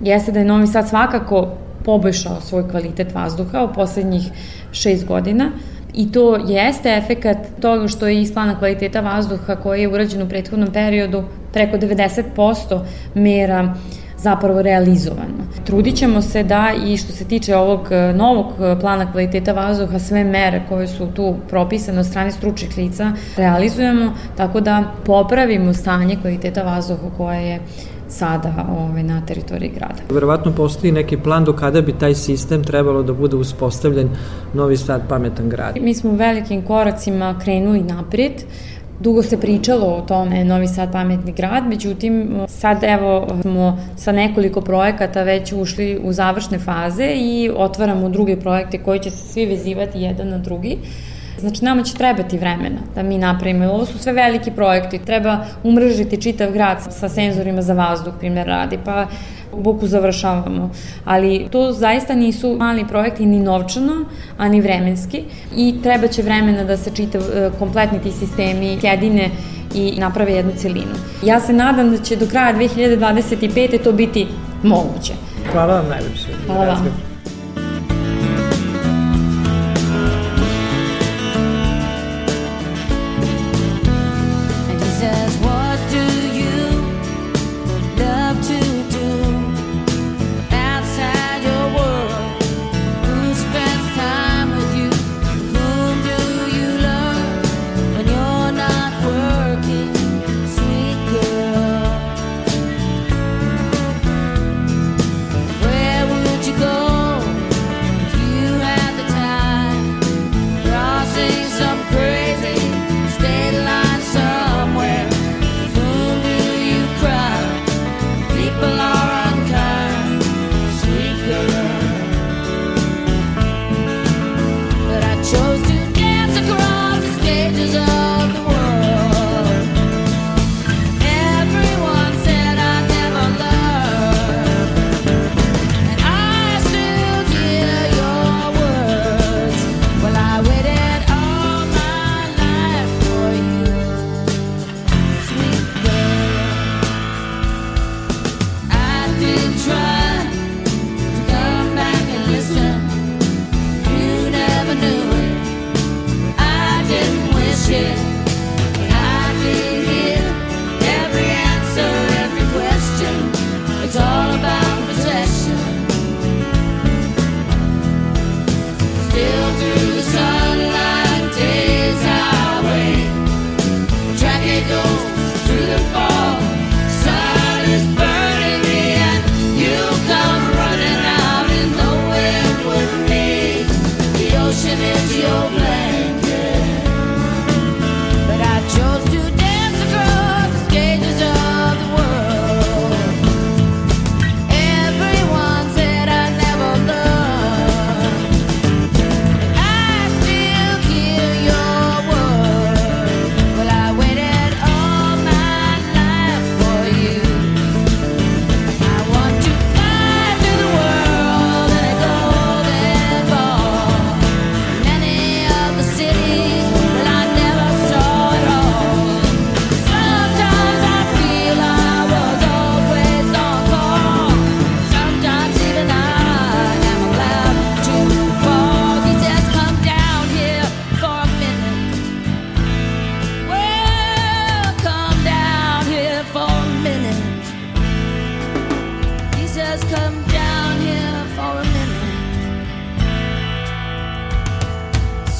jeste 0.00 0.32
da 0.32 0.38
je 0.38 0.44
Novi 0.44 0.66
Sad 0.66 0.88
svakako 0.88 1.48
poboljšao 1.84 2.40
svoj 2.40 2.68
kvalitet 2.68 3.14
vazduha 3.14 3.64
u 3.64 3.74
poslednjih 3.74 4.30
šest 4.72 5.06
godina 5.06 5.50
i 5.94 6.12
to 6.12 6.36
jeste 6.36 6.96
efekat 6.96 7.36
toga 7.60 7.88
što 7.88 8.08
je 8.08 8.22
iz 8.22 8.32
plana 8.32 8.58
kvaliteta 8.58 9.00
vazduha 9.00 9.56
koji 9.56 9.80
je 9.80 9.88
urađen 9.88 10.22
u 10.22 10.28
prethodnom 10.28 10.72
periodu 10.72 11.24
preko 11.52 11.76
90% 11.76 12.80
mera 13.14 13.74
zapravo 14.22 14.62
realizovano. 14.62 15.46
Trudit 15.64 15.96
ćemo 15.96 16.22
se 16.22 16.42
da 16.42 16.72
i 16.86 16.96
što 16.96 17.12
se 17.12 17.24
tiče 17.24 17.56
ovog 17.56 17.88
e, 17.90 18.12
novog 18.12 18.46
e, 18.60 18.80
plana 18.80 19.12
kvaliteta 19.12 19.52
vazduha, 19.52 19.98
sve 19.98 20.24
mere 20.24 20.62
koje 20.68 20.88
su 20.88 21.06
tu 21.06 21.34
propisane 21.48 22.00
od 22.00 22.06
strane 22.06 22.32
stručnih 22.32 22.78
lica 22.78 23.12
realizujemo, 23.36 24.12
tako 24.36 24.60
da 24.60 24.84
popravimo 25.04 25.74
stanje 25.74 26.16
kvaliteta 26.22 26.62
vazduha 26.62 27.10
koje 27.16 27.42
je 27.42 27.60
sada 28.10 28.66
ovaj, 28.78 29.02
na 29.02 29.22
teritoriji 29.26 29.70
grada. 29.70 30.02
Verovatno 30.10 30.52
postoji 30.52 30.92
neki 30.92 31.16
plan 31.16 31.44
do 31.44 31.52
kada 31.52 31.80
bi 31.80 31.92
taj 31.92 32.14
sistem 32.14 32.64
trebalo 32.64 33.02
da 33.02 33.12
bude 33.12 33.36
uspostavljen 33.36 34.08
Novi 34.54 34.76
Sad 34.76 35.08
pametan 35.08 35.48
grad. 35.48 35.76
Mi 35.80 35.94
smo 35.94 36.12
velikim 36.12 36.62
koracima 36.62 37.38
krenuli 37.42 37.80
naprijed, 37.82 38.32
Dugo 39.00 39.22
se 39.22 39.40
pričalo 39.40 39.86
o 39.86 40.00
tome 40.00 40.44
Novi 40.44 40.68
Sad 40.68 40.92
pametni 40.92 41.32
grad, 41.32 41.66
međutim 41.66 42.40
sad 42.48 42.84
evo 42.84 43.26
smo 43.42 43.78
sa 43.96 44.12
nekoliko 44.12 44.60
projekata 44.60 45.22
već 45.22 45.52
ušli 45.52 46.00
u 46.04 46.12
završne 46.12 46.58
faze 46.58 47.12
i 47.16 47.50
otvaramo 47.56 48.08
druge 48.08 48.36
projekte 48.40 48.78
koji 48.78 49.00
će 49.00 49.10
se 49.10 49.32
svi 49.32 49.46
vezivati 49.46 50.00
jedan 50.00 50.28
na 50.28 50.38
drugi. 50.38 50.78
Znači, 51.38 51.64
nama 51.64 51.82
će 51.82 51.94
trebati 51.94 52.38
vremena 52.38 52.80
da 52.94 53.02
mi 53.02 53.18
napravimo. 53.18 53.72
Ovo 53.72 53.86
su 53.86 53.98
sve 53.98 54.12
veliki 54.12 54.50
projekti. 54.50 54.98
Treba 54.98 55.38
umrežiti 55.64 56.22
čitav 56.22 56.52
grad 56.52 56.78
sa 56.90 57.08
senzorima 57.08 57.62
za 57.62 57.74
vazduh, 57.74 58.14
primjer 58.18 58.46
radi, 58.46 58.78
pa 58.84 59.06
buku 59.56 59.86
završavamo. 59.86 60.70
Ali 61.04 61.46
to 61.50 61.72
zaista 61.72 62.14
nisu 62.14 62.56
mali 62.58 62.84
projekti 62.88 63.26
ni 63.26 63.40
novčano, 63.40 64.04
a 64.38 64.48
ni 64.48 64.60
vremenski 64.60 65.24
i 65.56 65.74
treba 65.82 66.08
će 66.08 66.22
vremena 66.22 66.64
da 66.64 66.76
se 66.76 66.90
čitav 66.94 67.22
e, 67.22 67.50
kompletni 67.58 67.98
ti 67.98 68.12
sistemi 68.12 68.78
jedine 68.82 69.30
i 69.74 69.94
naprave 69.98 70.32
jednu 70.32 70.52
celinu. 70.56 70.94
Ja 71.24 71.40
se 71.40 71.52
nadam 71.52 71.90
da 71.90 71.98
će 71.98 72.16
do 72.16 72.26
kraja 72.26 72.54
2025. 72.54 73.84
to 73.84 73.92
biti 73.92 74.26
moguće. 74.62 75.12
Hvala 75.52 75.74
vam 75.74 75.88
najlepše. 75.88 76.28
Hvala 76.46 76.64
vam. 76.64 77.09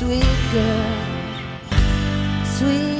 sweet 0.00 0.24
girl, 0.50 0.96
sweet. 2.46 2.99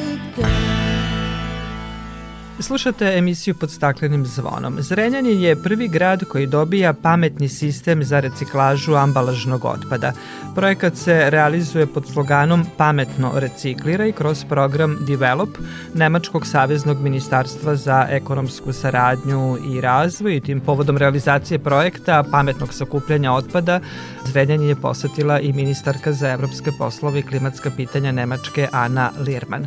Slušate 2.60 3.18
emisiju 3.18 3.54
pod 3.54 3.70
staklenim 3.70 4.26
zvonom. 4.26 4.82
Zrenjanin 4.82 5.40
je 5.40 5.62
prvi 5.62 5.88
grad 5.88 6.24
koji 6.24 6.46
dobija 6.46 6.92
pametni 6.92 7.48
sistem 7.48 8.04
za 8.04 8.20
reciklažu 8.20 8.94
ambalažnog 8.94 9.64
otpada. 9.64 10.12
Projekat 10.54 10.96
se 10.96 11.30
realizuje 11.30 11.86
pod 11.86 12.08
sloganom 12.08 12.66
Pametno 12.76 13.32
recikliraj 13.34 14.12
kroz 14.12 14.44
program 14.44 14.98
Develop 15.06 15.48
Nemačkog 15.94 16.46
saveznog 16.46 17.00
ministarstva 17.00 17.76
za 17.76 18.06
ekonomsku 18.10 18.72
saradnju 18.72 19.58
i 19.74 19.80
razvoj 19.80 20.36
i 20.36 20.40
tim 20.40 20.60
povodom 20.60 20.96
realizacije 20.96 21.58
projekta 21.58 22.24
pametnog 22.30 22.74
sakupljanja 22.74 23.32
otpada 23.32 23.80
Zrenjanin 24.26 24.68
je 24.68 24.76
posetila 24.76 25.40
i 25.40 25.52
ministarka 25.52 26.12
za 26.12 26.30
evropske 26.30 26.70
poslove 26.78 27.18
i 27.18 27.22
klimatska 27.22 27.70
pitanja 27.76 28.12
Nemačke 28.12 28.68
Ana 28.72 29.10
Lirman. 29.26 29.66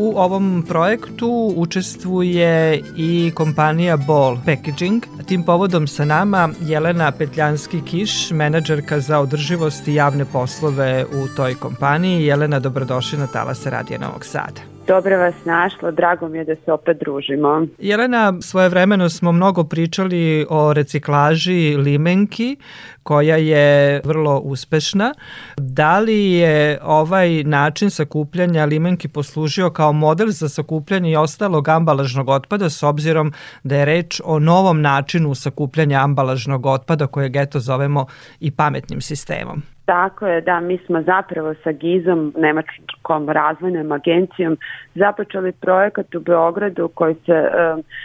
U 0.00 0.12
ovom 0.16 0.64
projektu 0.68 1.52
učestvuje 1.56 2.82
i 2.96 3.32
kompanija 3.34 3.96
Ball 3.96 4.36
Packaging. 4.46 5.02
Tim 5.26 5.42
povodom 5.42 5.86
sa 5.86 6.04
nama 6.04 6.48
Jelena 6.60 7.12
Petljanski-Kiš, 7.12 8.32
menadžerka 8.32 9.00
za 9.00 9.18
održivost 9.18 9.88
i 9.88 9.94
javne 9.94 10.24
poslove 10.24 11.04
u 11.04 11.28
toj 11.36 11.54
kompaniji. 11.54 12.24
Jelena, 12.24 12.60
dobrodošli 12.60 13.18
na 13.18 13.26
Talasa 13.26 13.70
Radija 13.70 13.98
Novog 13.98 14.24
Sada. 14.24 14.77
Dobro 14.88 15.18
vas 15.18 15.34
našlo, 15.44 15.90
drago 15.90 16.28
mi 16.28 16.38
je 16.38 16.44
da 16.44 16.54
se 16.64 16.72
opet 16.72 16.98
družimo. 17.00 17.66
Jelena, 17.78 18.34
svoje 18.40 18.68
vremeno 18.68 19.08
smo 19.08 19.32
mnogo 19.32 19.64
pričali 19.64 20.46
o 20.50 20.72
reciklaži 20.72 21.76
limenki, 21.76 22.56
koja 23.02 23.36
je 23.36 24.00
vrlo 24.04 24.38
uspešna. 24.38 25.14
Da 25.56 25.98
li 25.98 26.32
je 26.32 26.78
ovaj 26.82 27.44
način 27.44 27.90
sakupljanja 27.90 28.64
limenki 28.64 29.08
poslužio 29.08 29.70
kao 29.70 29.92
model 29.92 30.28
za 30.28 30.48
sakupljanje 30.48 31.10
i 31.10 31.16
ostalog 31.16 31.68
ambalažnog 31.68 32.28
otpada 32.28 32.70
s 32.70 32.82
obzirom 32.82 33.32
da 33.62 33.76
je 33.76 33.84
reč 33.84 34.20
o 34.24 34.38
novom 34.38 34.80
načinu 34.80 35.34
sakupljanja 35.34 36.00
ambalažnog 36.00 36.66
otpada 36.66 37.06
kojeg 37.06 37.36
eto 37.36 37.60
zovemo 37.60 38.06
i 38.40 38.50
pametnim 38.50 39.00
sistemom? 39.00 39.62
Tako 39.88 40.26
je, 40.26 40.40
da, 40.40 40.60
mi 40.60 40.78
smo 40.78 41.02
zapravo 41.02 41.54
sa 41.64 41.72
GIZ-om, 41.72 42.32
Nemačkom 42.36 43.28
razvojnom 43.28 43.92
agencijom, 43.92 44.56
započeli 44.94 45.52
projekat 45.52 46.14
u 46.14 46.20
Beogradu 46.20 46.88
koji 46.94 47.14
se 47.14 47.32
e, 47.32 47.48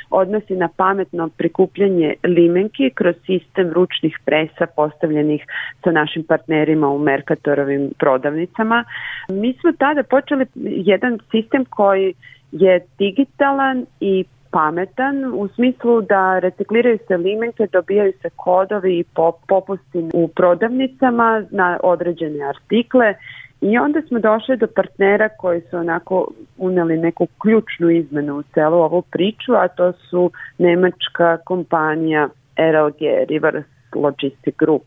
odnosi 0.10 0.56
na 0.56 0.70
pametno 0.78 1.30
prikupljanje 1.38 2.14
limenki 2.24 2.90
kroz 2.90 3.16
sistem 3.26 3.72
ručnih 3.74 4.20
presa 4.26 4.66
postavljenih 4.76 5.46
sa 5.84 5.92
našim 5.92 6.24
partnerima 6.24 6.88
u 6.90 7.00
Merkatorovim 7.00 7.92
prodavnicama. 8.00 8.84
Mi 9.30 9.54
smo 9.54 9.72
tada 9.72 10.04
počeli 10.04 10.46
jedan 10.56 11.20
sistem 11.32 11.66
koji 11.66 12.14
je 12.52 12.80
digitalan 12.98 13.86
i 14.00 14.26
pametan 14.54 15.26
u 15.26 15.48
smislu 15.48 16.02
da 16.02 16.40
recikliraju 16.40 16.98
se 17.08 17.18
limenke, 17.18 17.68
dobijaju 17.72 18.14
se 18.22 18.30
kodovi 18.36 19.00
i 19.00 19.06
popusti 19.48 20.10
u 20.14 20.28
prodavnicama 20.28 21.44
na 21.52 21.80
određene 21.84 22.46
artikle 22.46 23.14
i 23.62 23.78
onda 23.78 24.02
smo 24.02 24.20
došli 24.20 24.58
do 24.58 24.68
partnera 24.68 25.30
koji 25.30 25.62
su 25.62 25.78
onako 25.78 26.28
uneli 26.58 26.98
neku 26.98 27.28
ključnu 27.42 27.90
izmenu 27.90 28.38
u 28.38 28.44
celu 28.44 28.78
ovu 28.78 29.02
priču, 29.02 29.54
a 29.54 29.68
to 29.68 29.92
su 29.92 30.32
nemačka 30.58 31.38
kompanija 31.38 32.30
RLG, 32.58 33.28
Rivers 33.30 33.66
Logistic 33.96 34.56
Group. 34.58 34.84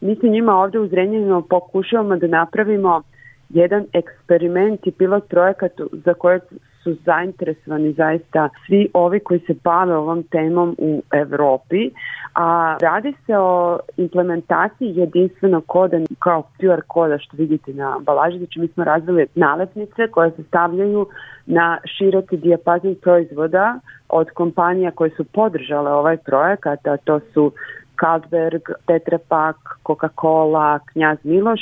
Mi 0.00 0.16
se 0.16 0.28
njima 0.28 0.56
ovde 0.56 0.78
u 0.78 0.88
Zrenjaninu 0.88 1.42
pokušavamo 1.50 2.16
da 2.16 2.26
napravimo 2.26 3.02
jedan 3.48 3.84
eksperiment 3.92 4.86
i 4.86 4.90
pilot 4.90 5.28
projekat 5.28 5.72
za 5.92 6.14
koje 6.14 6.40
su 6.82 6.96
zainteresovani 7.04 7.92
zaista 7.92 8.48
svi 8.66 8.88
ovi 8.94 9.20
koji 9.20 9.40
se 9.40 9.54
bave 9.64 9.96
ovom 9.96 10.22
temom 10.22 10.76
u 10.78 11.02
Evropi, 11.12 11.90
a 12.34 12.76
radi 12.80 13.14
se 13.26 13.38
o 13.38 13.78
implementaciji 13.96 14.96
jedinstvenog 14.96 15.64
koda 15.66 15.98
kao 16.18 16.42
QR 16.58 16.80
koda 16.86 17.18
što 17.18 17.36
vidite 17.36 17.72
na 17.72 17.96
ambalaži, 17.96 18.38
znači 18.38 18.60
mi 18.60 18.68
smo 18.68 18.84
razvili 18.84 19.26
nalepnice 19.34 20.08
koje 20.10 20.30
se 20.30 20.42
stavljaju 20.42 21.06
na 21.46 21.78
široki 21.84 22.36
dijapazin 22.36 22.96
proizvoda 23.02 23.80
od 24.08 24.30
kompanija 24.30 24.90
koje 24.90 25.10
su 25.10 25.24
podržale 25.24 25.92
ovaj 25.92 26.16
projekat, 26.16 26.86
a 26.86 26.96
to 26.96 27.20
su 27.34 27.52
Kalberg, 27.96 28.62
Tetra 28.86 29.18
Pak, 29.28 29.56
Coca-Cola, 29.84 30.78
Knjaz 30.92 31.18
Miloš 31.24 31.60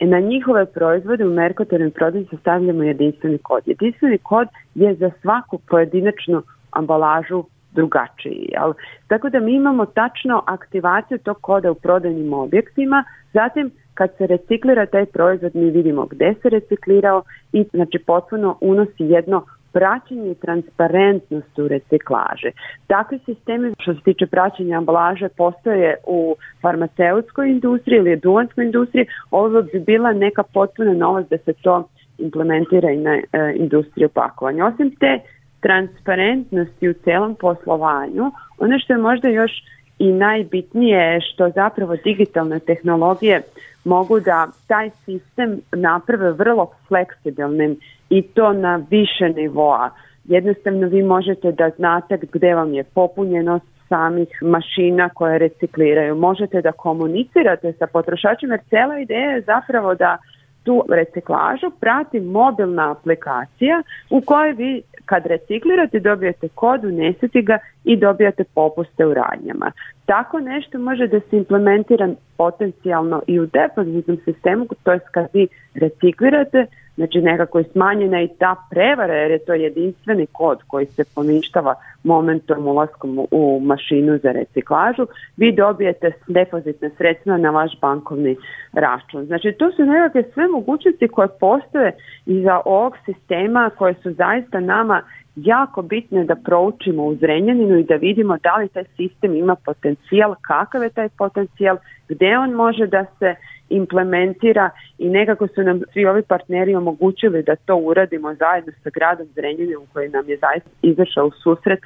na 0.00 0.20
njihove 0.20 0.66
proizvode 0.66 1.26
u 1.26 1.30
Merkotorim 1.30 1.90
prodavnici 1.90 2.36
stavljamo 2.36 2.82
jedinstveni 2.82 3.38
kod. 3.38 3.62
Jedinstveni 3.66 4.18
kod 4.18 4.48
je 4.74 4.94
za 4.94 5.10
svaku 5.22 5.58
pojedinačnu 5.58 6.42
ambalažu 6.70 7.44
drugačiji. 7.72 8.48
Jel? 8.52 8.72
Tako 9.08 9.28
da 9.28 9.40
mi 9.40 9.54
imamo 9.54 9.86
tačno 9.86 10.42
aktivaciju 10.46 11.18
tog 11.18 11.38
koda 11.40 11.70
u 11.70 11.74
prodajnim 11.74 12.32
objektima, 12.32 13.04
zatim 13.32 13.70
kad 13.94 14.10
se 14.18 14.26
reciklira 14.26 14.86
taj 14.86 15.06
proizvod 15.06 15.56
mi 15.56 15.70
vidimo 15.70 16.06
gde 16.06 16.34
se 16.42 16.48
reciklirao 16.48 17.22
i 17.52 17.64
znači 17.72 17.98
potpuno 17.98 18.56
unosi 18.60 18.92
jedno 19.04 19.44
praćenje 19.72 20.30
i 20.30 20.34
transparentnost 20.34 21.58
u 21.58 21.68
reciklaže. 21.68 22.50
Takvi 22.86 23.18
sistemi 23.18 23.72
što 23.78 23.94
se 23.94 24.00
tiče 24.00 24.26
praćenja 24.26 24.78
ambalaže 24.78 25.28
postoje 25.28 25.96
u 26.06 26.36
farmaceutskoj 26.62 27.50
industriji 27.50 27.98
ili 27.98 28.16
duvanskoj 28.16 28.64
industriji. 28.64 29.06
Ovo 29.30 29.62
bi 29.62 29.80
bila 29.80 30.12
neka 30.12 30.42
potpuna 30.42 30.92
novost 30.92 31.30
da 31.30 31.38
se 31.38 31.52
to 31.52 31.88
implementira 32.18 32.90
i 32.90 32.96
na 32.96 33.14
e, 33.14 33.22
industriju 33.56 34.08
pakovanja. 34.08 34.66
Osim 34.66 34.90
te 35.00 35.18
transparentnosti 35.60 36.88
u 36.88 36.92
celom 36.92 37.34
poslovanju, 37.34 38.30
ono 38.58 38.78
što 38.78 38.92
je 38.92 38.98
možda 38.98 39.28
još 39.28 39.52
i 39.98 40.12
najbitnije 40.12 40.98
je 40.98 41.20
što 41.20 41.50
zapravo 41.50 41.96
digitalne 41.96 42.58
tehnologije 42.58 43.42
mogu 43.84 44.20
da 44.20 44.48
taj 44.66 44.90
sistem 45.04 45.60
naprave 45.72 46.32
vrlo 46.32 46.70
fleksibilnim 46.88 47.76
i 48.12 48.22
to 48.22 48.52
na 48.52 48.80
više 48.90 49.28
nivoa. 49.36 49.90
Jednostavno 50.24 50.86
vi 50.88 51.02
možete 51.02 51.52
da 51.52 51.70
znate 51.76 52.18
gde 52.32 52.54
vam 52.54 52.74
je 52.74 52.84
popunjenost 52.84 53.66
samih 53.88 54.28
mašina 54.42 55.08
koje 55.08 55.38
recikliraju. 55.38 56.14
Možete 56.14 56.60
da 56.60 56.72
komunicirate 56.72 57.72
sa 57.72 57.86
potrošačima 57.86 58.54
jer 58.54 58.62
cela 58.70 58.98
ideja 58.98 59.30
je 59.30 59.40
zapravo 59.40 59.94
da 59.94 60.18
tu 60.64 60.84
reciklažu 60.88 61.70
prati 61.80 62.20
mobilna 62.20 62.90
aplikacija 62.90 63.82
u 64.10 64.20
kojoj 64.20 64.52
vi 64.52 64.82
kad 65.04 65.26
reciklirate 65.26 66.00
dobijate 66.00 66.48
kod, 66.48 66.84
unesete 66.84 67.42
ga 67.42 67.58
i 67.84 67.96
dobijate 67.96 68.44
popuste 68.54 69.06
u 69.06 69.14
radnjama. 69.14 69.72
Tako 70.06 70.40
nešto 70.40 70.78
može 70.78 71.06
da 71.06 71.20
se 71.20 71.36
implementira 71.36 72.08
potencijalno 72.36 73.22
i 73.26 73.40
u 73.40 73.46
depozitnom 73.46 74.16
sistemu, 74.24 74.66
to 74.82 74.92
je 74.92 75.00
kad 75.10 75.26
vi 75.32 75.48
reciklirate, 75.74 76.66
znači 76.94 77.20
nekako 77.20 77.58
je 77.58 77.64
smanjena 77.64 78.22
i 78.22 78.28
ta 78.38 78.56
prevara 78.70 79.14
jer 79.14 79.30
je 79.30 79.44
to 79.44 79.54
jedinstveni 79.54 80.26
kod 80.32 80.58
koji 80.66 80.86
se 80.86 81.04
poništava 81.14 81.74
momentom 82.04 82.66
ulaskom 82.66 83.26
u 83.30 83.60
mašinu 83.64 84.18
za 84.22 84.32
reciklažu, 84.32 85.06
vi 85.36 85.52
dobijete 85.52 86.12
depozitne 86.26 86.90
sredstva 86.90 87.36
na 87.36 87.50
vaš 87.50 87.80
bankovni 87.80 88.36
račun. 88.72 89.24
Znači 89.24 89.52
to 89.58 89.72
su 89.72 89.84
nekakve 89.84 90.22
sve 90.34 90.46
mogućnosti 90.48 91.08
koje 91.08 91.28
postoje 91.40 91.92
iza 92.26 92.60
ovog 92.64 92.96
sistema 93.04 93.70
koje 93.78 93.94
su 93.94 94.12
zaista 94.12 94.60
nama 94.60 95.02
jako 95.36 95.82
bitne 95.82 96.24
da 96.24 96.34
proučimo 96.34 97.04
u 97.04 97.14
Zrenjaninu 97.14 97.78
i 97.78 97.84
da 97.84 97.94
vidimo 97.94 98.36
da 98.42 98.56
li 98.56 98.68
taj 98.68 98.84
sistem 98.84 99.36
ima 99.36 99.56
potencijal, 99.64 100.34
kakav 100.40 100.82
je 100.82 100.90
taj 100.90 101.08
potencijal, 101.08 101.76
gde 102.08 102.38
on 102.38 102.50
može 102.50 102.86
da 102.86 103.04
se 103.18 103.34
implementira 103.68 104.70
i 104.98 105.08
nekako 105.08 105.48
su 105.48 105.62
nam 105.62 105.80
svi 105.92 106.06
ovi 106.06 106.22
partneri 106.22 106.74
omogućili 106.74 107.42
da 107.42 107.56
to 107.56 107.76
uradimo 107.76 108.34
zajedno 108.34 108.72
sa 108.82 108.90
gradom 108.90 109.26
Zrenjaninom 109.26 109.82
koji 109.92 110.08
nam 110.08 110.28
je 110.28 110.36
zaista 110.36 110.70
izašao 110.82 111.26
u 111.26 111.30
susret 111.30 111.80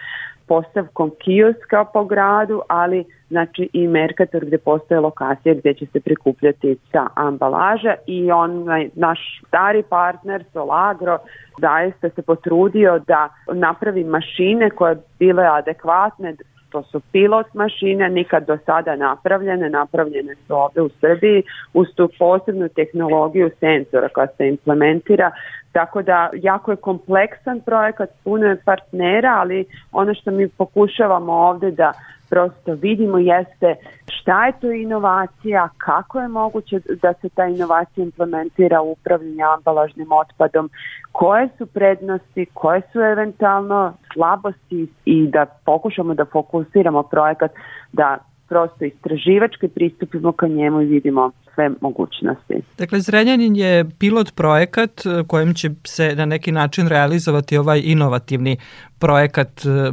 postavkom 0.48 1.10
kioska 1.18 1.84
po 1.84 2.04
gradu, 2.04 2.62
ali 2.68 3.04
znači 3.28 3.68
i 3.72 3.86
Merkator 3.86 4.44
gde 4.44 4.58
postoje 4.58 5.00
lokacije 5.00 5.54
gde 5.54 5.74
će 5.74 5.86
se 5.86 6.00
prikupljati 6.00 6.76
ta 6.92 7.08
ambalaža 7.14 7.94
i 8.06 8.30
on, 8.32 8.66
naš 8.94 9.18
stari 9.48 9.82
partner 9.82 10.44
Solagro 10.52 11.18
zaista 11.60 12.10
se 12.10 12.22
potrudio 12.22 12.98
da 12.98 13.28
napravi 13.52 14.04
mašine 14.04 14.70
koje 14.70 14.96
bile 15.18 15.44
adekvatne 15.46 16.34
to 16.76 16.82
su 16.82 17.00
pilot 17.12 17.54
mašine, 17.54 18.08
nikad 18.08 18.46
do 18.46 18.58
sada 18.66 18.96
napravljene, 18.96 19.70
napravljene 19.70 20.34
su 20.34 20.54
ovde 20.54 20.80
u 20.80 20.88
Srbiji 20.88 21.42
uz 21.74 21.86
tu 21.94 22.08
posebnu 22.18 22.68
tehnologiju 22.68 23.50
senzora 23.60 24.08
koja 24.08 24.26
se 24.26 24.48
implementira, 24.48 25.30
tako 25.72 26.02
da 26.02 26.30
jako 26.34 26.70
je 26.70 26.76
kompleksan 26.76 27.60
projekat, 27.60 28.10
puno 28.24 28.46
je 28.46 28.60
partnera, 28.64 29.36
ali 29.38 29.64
ono 29.92 30.14
što 30.14 30.30
mi 30.30 30.48
pokušavamo 30.48 31.32
ovde 31.32 31.70
da 31.70 31.92
prosto 32.30 32.74
vidimo 32.74 33.18
jeste 33.18 33.74
šta 34.08 34.46
je 34.46 34.52
to 34.60 34.72
inovacija, 34.72 35.68
kako 35.78 36.20
je 36.20 36.28
moguće 36.28 36.80
da 37.02 37.14
se 37.20 37.28
ta 37.28 37.46
inovacija 37.46 38.04
implementira 38.04 38.82
u 38.82 38.90
upravljanje 38.92 39.42
ambalažnim 39.56 40.12
otpadom, 40.12 40.70
koje 41.12 41.48
su 41.58 41.66
prednosti, 41.66 42.46
koje 42.54 42.82
su 42.92 43.00
eventualno 43.00 43.94
slabosti 44.12 44.88
i 45.04 45.26
da 45.26 45.46
pokušamo 45.64 46.14
da 46.14 46.24
fokusiramo 46.24 47.02
projekat 47.02 47.50
da 47.92 48.18
prosto 48.48 48.84
istraživački 48.84 49.68
pristupimo 49.68 50.32
ka 50.32 50.48
njemu 50.48 50.80
i 50.80 50.86
vidimo 50.86 51.30
sve 51.54 51.70
mogućnosti. 51.80 52.54
Dakle, 52.78 53.00
Zrenjanin 53.00 53.56
je 53.56 53.84
pilot 53.98 54.34
projekat 54.34 54.90
kojim 55.26 55.54
će 55.54 55.70
se 55.84 56.14
na 56.14 56.24
neki 56.24 56.52
način 56.52 56.88
realizovati 56.88 57.56
ovaj 57.56 57.82
inovativni 57.84 58.56
projekat 58.98 59.48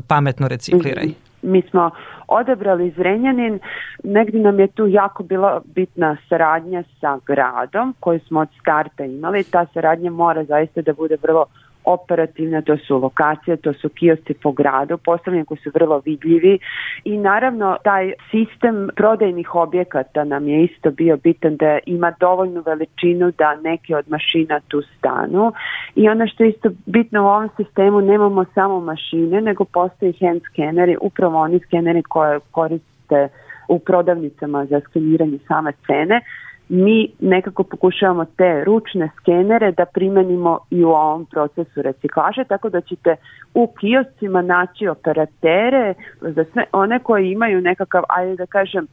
Pametno 0.08 0.48
recikliraj. 0.48 1.06
Mm 1.06 1.10
-hmm. 1.10 1.22
Mi 1.43 1.62
smo 1.62 1.91
odabrali 2.27 2.93
Zrenjanin, 2.97 3.60
negdje 4.03 4.41
nam 4.41 4.60
je 4.60 4.67
tu 4.67 4.88
jako 4.88 5.23
bila 5.23 5.62
bitna 5.65 6.17
saradnja 6.29 6.84
sa 7.01 7.19
gradom 7.25 7.95
koju 7.99 8.19
smo 8.19 8.39
od 8.39 8.49
starta 8.62 9.06
imali. 9.06 9.43
Ta 9.43 9.65
saradnja 9.73 10.12
mora 10.12 10.43
zaista 10.43 10.82
da 10.82 10.93
bude 10.93 11.17
vrlo 11.21 11.45
operativne, 11.86 12.62
to 12.62 12.78
su 12.78 12.98
lokacije, 12.98 13.58
to 13.58 13.74
su 13.74 13.89
kiosci 13.89 14.34
po 14.34 14.52
gradu, 14.52 14.98
postavljeni 14.98 15.46
koji 15.46 15.58
su 15.58 15.72
vrlo 15.74 16.02
vidljivi 16.06 16.60
i 17.04 17.17
naravno 17.17 17.78
taj 17.84 18.13
sistem 18.32 18.89
prodajnih 18.96 19.56
objekata 19.56 20.24
nam 20.24 20.48
je 20.48 20.63
isto 20.63 20.91
bio 20.91 21.17
bitan 21.17 21.56
da 21.56 21.80
ima 21.86 22.13
dovoljnu 22.19 22.63
veličinu 22.65 23.32
da 23.38 23.56
neke 23.56 23.96
od 23.96 24.06
mašina 24.10 24.60
tu 24.67 24.82
stanu. 24.82 25.54
I 25.96 26.10
ono 26.10 26.28
što 26.28 26.43
je 26.43 26.50
isto 26.50 26.69
bitno 26.86 27.24
u 27.24 27.28
ovom 27.28 27.50
sistemu 27.58 28.02
nemamo 28.02 28.46
samo 28.54 28.80
mašine 28.80 29.41
nego 29.41 29.65
postoji 29.65 30.13
hand 30.22 30.41
skeneri, 30.52 30.98
upravo 31.02 31.39
oni 31.39 31.60
skeneri 31.60 32.04
koje 32.04 32.39
koriste 32.52 33.28
u 33.67 33.80
prodavnicama 33.80 34.65
za 34.65 34.80
skeniranje 34.80 35.38
same 35.48 35.72
cene 35.88 36.22
mi 36.69 37.10
nekako 37.19 37.63
pokušavamo 37.63 38.26
te 38.26 38.63
ručne 38.63 39.10
skenere 39.17 39.71
da 39.71 39.86
primenimo 39.86 40.60
i 40.69 40.84
u 40.84 40.89
ovom 40.89 41.26
procesu 41.26 41.82
reciklaže, 41.82 42.43
tako 42.43 42.69
da 42.69 42.82
ćete 42.82 43.15
u 43.54 43.67
kioscima 43.80 44.41
naći 44.41 44.88
operatere 44.88 45.93
za 46.21 46.45
sve 46.54 46.63
one 46.71 46.99
koji 46.99 47.32
imaju 47.32 47.62
nekakav, 47.62 48.04
ajde 48.10 48.36
da 48.36 48.45
kažem, 48.45 48.88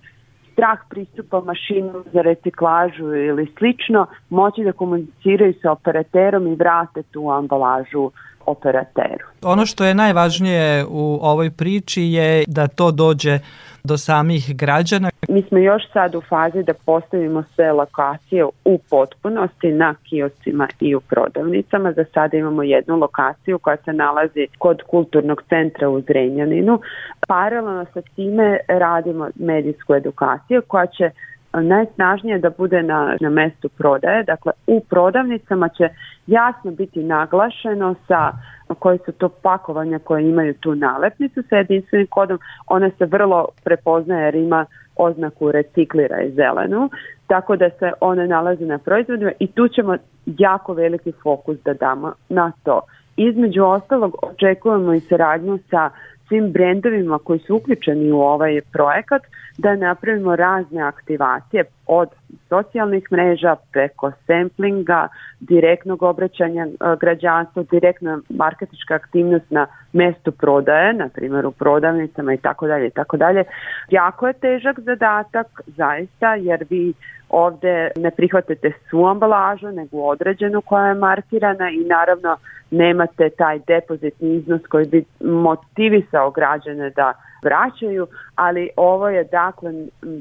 strah 0.53 0.79
pristupa 0.89 1.41
mašinu 1.41 2.05
za 2.13 2.23
reciklažu 2.23 3.15
ili 3.15 3.53
slično, 3.59 4.07
moći 4.31 4.65
da 4.65 4.73
komuniciraju 4.73 5.55
sa 5.63 5.73
operaterom 5.73 6.47
i 6.47 6.55
vrate 6.55 7.03
tu 7.03 7.31
ambalažu 7.31 8.11
operateru. 8.47 9.27
Ono 9.43 9.67
što 9.67 9.85
je 9.85 9.95
najvažnije 9.95 10.85
u 10.89 11.19
ovoj 11.23 11.51
priči 11.51 12.03
je 12.03 12.45
da 12.47 12.69
to 12.69 12.91
dođe 12.91 13.39
do 13.85 13.97
samih 13.97 14.57
građana. 14.57 15.11
Mi 15.29 15.43
smo 15.43 15.59
još 15.59 15.83
sad 15.93 16.15
u 16.15 16.21
fazi 16.29 16.63
da 16.63 16.75
postavimo 16.75 17.45
sve 17.55 17.73
lokacije 17.73 18.45
u 18.65 18.79
potpunosti 18.91 19.73
na 19.73 19.95
kioscima 20.09 20.69
i 20.81 20.95
u 20.95 21.01
prodavnicama. 21.01 21.93
Za 21.93 22.05
sada 22.15 22.37
imamo 22.37 22.63
jednu 22.63 22.97
lokaciju 22.97 23.59
koja 23.59 23.77
se 23.77 23.93
nalazi 23.93 24.47
kod 24.59 24.83
kulturnog 24.83 25.43
centra 25.49 25.89
u 25.89 26.01
Zrenjaninu. 26.01 26.81
Paralelno 27.29 27.87
sa 27.95 28.01
time 28.03 28.59
radimo 28.69 29.29
medijsku 29.35 29.95
edukaciju 29.95 30.63
koja 30.67 30.87
će 30.87 31.11
najsnažnije 31.53 32.39
da 32.39 32.51
bude 32.51 32.83
na, 32.83 33.17
na 33.21 33.31
mestu 33.31 33.69
prodaje. 33.69 34.25
Dakle, 34.25 34.53
u 34.67 34.81
prodavnicama 34.81 35.69
će 35.69 35.89
jasno 36.27 36.71
biti 36.71 37.03
naglašeno 37.03 37.95
sa 38.09 38.33
koji 38.79 38.99
su 38.99 39.13
to 39.13 39.29
pakovanja 39.29 39.99
koje 39.99 40.29
imaju 40.29 40.55
tu 40.55 40.75
nalepnicu 40.75 41.43
sa 41.49 41.57
jedinstvenim 41.57 42.07
kodom. 42.07 42.39
Ona 42.67 42.91
se 42.99 43.07
vrlo 43.07 43.47
prepoznaje 43.65 44.25
jer 44.25 44.35
ima 44.35 44.67
oznaku 44.97 45.53
reciklira 45.53 46.21
i 46.21 46.31
zelenu, 46.31 46.91
tako 47.27 47.57
da 47.57 47.71
se 47.71 47.93
one 48.01 48.27
nalaze 48.27 48.67
na 48.67 48.79
proizvodima 48.79 49.33
i 49.39 49.47
tu 49.47 49.69
ćemo 49.69 49.97
jako 50.27 50.73
veliki 50.73 51.13
fokus 51.13 51.57
da 51.65 51.75
damo 51.75 52.13
na 52.29 52.53
to. 52.63 52.81
Između 53.17 53.65
ostalog 53.65 54.17
očekujemo 54.23 54.95
i 54.95 55.01
saradnju 55.01 55.59
sa 55.71 55.91
svim 56.31 56.53
brendovima 56.53 57.19
koji 57.19 57.39
su 57.39 57.57
uključeni 57.57 58.13
u 58.13 58.21
ovaj 58.21 58.61
projekat 58.73 59.23
da 59.59 59.77
napravimo 59.77 60.37
razne 60.37 60.83
aktivacije 60.83 61.65
od 61.87 62.09
socijalnih 62.49 63.13
mreža 63.13 63.57
preko 63.73 64.13
samplinga, 64.27 65.09
direktnog 65.41 66.03
obraćanja 66.03 66.67
e, 66.67 66.71
građanstva, 67.01 67.63
direktna 67.71 68.19
marketička 68.29 68.95
aktivnost 68.95 69.51
na 69.51 69.67
mestu 69.93 70.33
prodaje, 70.33 70.93
na 70.93 71.09
primjer 71.09 71.47
u 71.47 71.53
prodavnicama 71.53 72.35
i 72.35 72.37
tako 72.37 72.67
dalje 72.67 72.87
i 72.87 72.91
tako 72.91 73.17
dalje. 73.17 73.45
Jako 73.91 74.27
je 74.27 74.33
težak 74.33 74.81
zadatak 74.81 75.47
zaista 75.67 76.35
jer 76.35 76.65
vi 76.71 76.93
ovde 77.31 77.91
ne 77.97 78.11
prihvatate 78.11 78.73
svu 78.91 79.07
ambalažu 79.07 79.69
nego 79.69 79.99
određenu 79.99 80.61
koja 80.61 80.87
je 80.87 80.95
markirana 80.95 81.71
i 81.71 81.85
naravno 81.85 82.37
nemate 82.71 83.31
taj 83.31 83.59
depozitni 83.67 84.35
iznos 84.35 84.61
koji 84.67 84.87
bi 84.87 85.05
motivisao 85.21 86.31
građane 86.31 86.91
da 86.91 87.13
vraćaju, 87.43 88.07
ali 88.35 88.69
ovo 88.77 89.09
je 89.09 89.25
dakle 89.25 89.73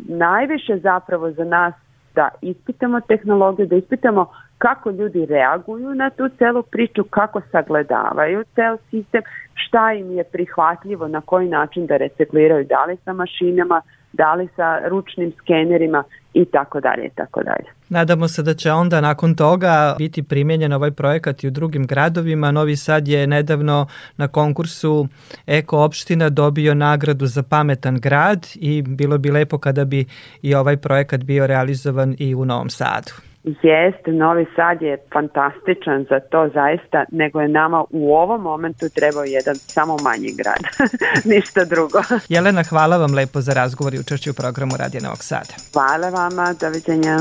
najviše 0.07 0.77
zapravo 0.77 1.31
za 1.31 1.43
nas 1.43 1.73
da 2.15 2.29
ispitamo 2.41 2.99
tehnologiju, 3.01 3.67
da 3.67 3.75
ispitamo 3.75 4.25
kako 4.57 4.89
ljudi 4.89 5.25
reaguju 5.25 5.95
na 5.95 6.09
tu 6.09 6.29
celu 6.37 6.63
priču, 6.63 7.03
kako 7.03 7.41
sagledavaju 7.51 8.43
cel 8.55 8.77
sistem, 8.89 9.21
šta 9.53 9.93
im 9.93 10.11
je 10.11 10.23
prihvatljivo, 10.23 11.07
na 11.07 11.21
koji 11.21 11.49
način 11.49 11.85
da 11.85 11.97
recikliraju, 11.97 12.65
da 12.65 12.85
li 12.85 12.97
sa 12.97 13.13
mašinama, 13.13 13.81
da 14.13 14.33
li 14.33 14.47
sa 14.55 14.79
ručnim 14.87 15.31
skenerima 15.37 16.03
i 16.33 16.45
tako 16.45 16.79
dalje 16.79 17.05
i 17.05 17.09
tako 17.15 17.43
dalje. 17.43 17.69
Nadamo 17.89 18.27
se 18.27 18.43
da 18.43 18.53
će 18.53 18.71
onda 18.71 19.01
nakon 19.01 19.35
toga 19.35 19.95
biti 19.97 20.23
primjenjen 20.23 20.73
ovaj 20.73 20.91
projekat 20.91 21.43
i 21.43 21.47
u 21.47 21.51
drugim 21.51 21.87
gradovima. 21.87 22.51
Novi 22.51 22.75
Sad 22.75 23.07
je 23.07 23.27
nedavno 23.27 23.87
na 24.17 24.27
konkursu 24.27 25.07
Eko 25.47 25.83
opština 25.83 26.29
dobio 26.29 26.73
nagradu 26.73 27.25
za 27.25 27.43
pametan 27.43 27.97
grad 27.97 28.47
i 28.55 28.81
bilo 28.81 29.17
bi 29.17 29.31
lepo 29.31 29.57
kada 29.57 29.85
bi 29.85 30.05
i 30.41 30.55
ovaj 30.55 30.77
projekat 30.77 31.23
bio 31.23 31.47
realizovan 31.47 32.15
i 32.19 32.35
u 32.35 32.45
Novom 32.45 32.69
Sadu. 32.69 33.28
Jeste, 33.43 34.11
Novi 34.11 34.45
Sad 34.55 34.81
je 34.81 34.97
fantastičan 35.13 36.05
za 36.09 36.19
to 36.19 36.49
zaista, 36.53 37.05
nego 37.11 37.41
je 37.41 37.47
nama 37.47 37.85
u 37.89 38.13
ovom 38.15 38.41
momentu 38.41 38.89
trebao 38.95 39.23
jedan 39.23 39.55
samo 39.55 39.97
manji 40.03 40.33
grad, 40.37 40.89
ništa 41.33 41.65
drugo. 41.65 42.01
Jelena, 42.35 42.63
hvala 42.63 42.97
vam 42.97 43.13
lepo 43.13 43.41
za 43.41 43.53
razgovor 43.53 43.93
i 43.93 43.99
učešću 43.99 44.31
u 44.31 44.33
programu 44.33 44.77
Radija 44.77 45.01
Novog 45.03 45.23
Sada. 45.23 45.53
Hvala 45.73 46.09
vama, 46.09 46.53
doviđenja. 46.61 47.17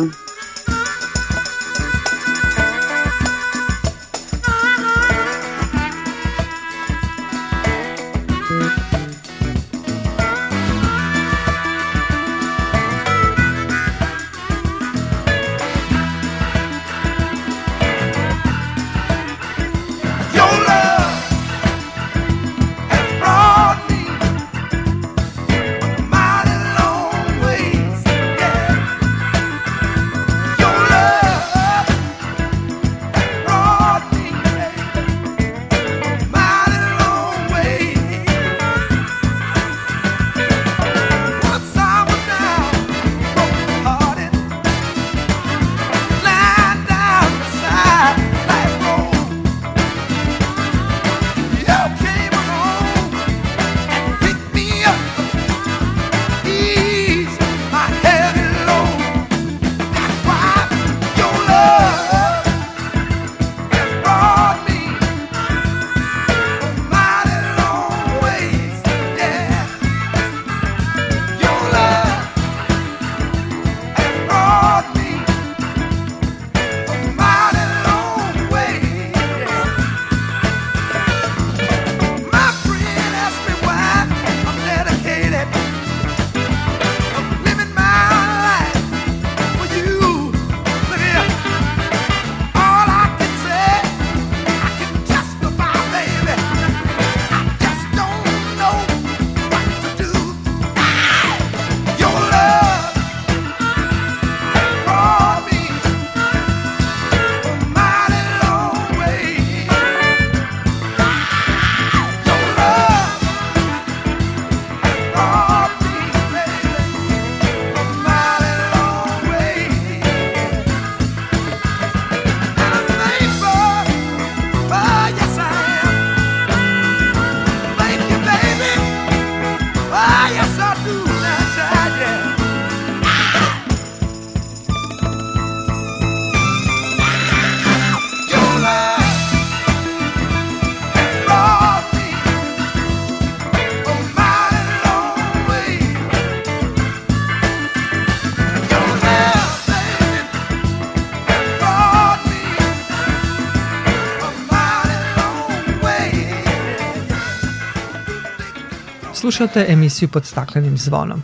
Slušate 159.39 159.67
emisiju 159.69 160.09
pod 160.09 160.25
staklenim 160.25 160.77
zvonom. 160.79 161.23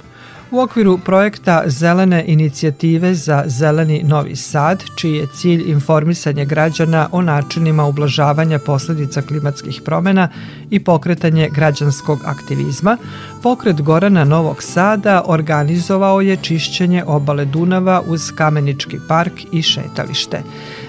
U 0.50 0.60
okviru 0.60 0.98
projekta 0.98 1.62
Zelene 1.66 2.24
inicijative 2.26 3.14
za 3.14 3.42
Zeleni 3.46 4.02
Novi 4.02 4.36
Sad, 4.36 4.84
čiji 4.96 5.14
je 5.14 5.26
cilj 5.34 5.62
informisanje 5.66 6.44
građana 6.44 7.08
o 7.12 7.22
načinima 7.22 7.86
ublažavanja 7.86 8.58
posledica 8.58 9.22
klimatskih 9.22 9.80
promena 9.84 10.28
i 10.70 10.80
pokretanje 10.80 11.48
građanskog 11.54 12.20
aktivizma, 12.24 12.96
pokret 13.42 13.82
Gorana 13.82 14.24
Novog 14.24 14.62
Sada 14.62 15.22
organizovao 15.26 16.20
je 16.20 16.36
čišćenje 16.36 17.04
obale 17.06 17.44
Dunava 17.44 18.02
uz 18.06 18.32
Kamenički 18.34 18.98
park 19.08 19.32
i 19.52 19.62
šetalište. 19.62 20.42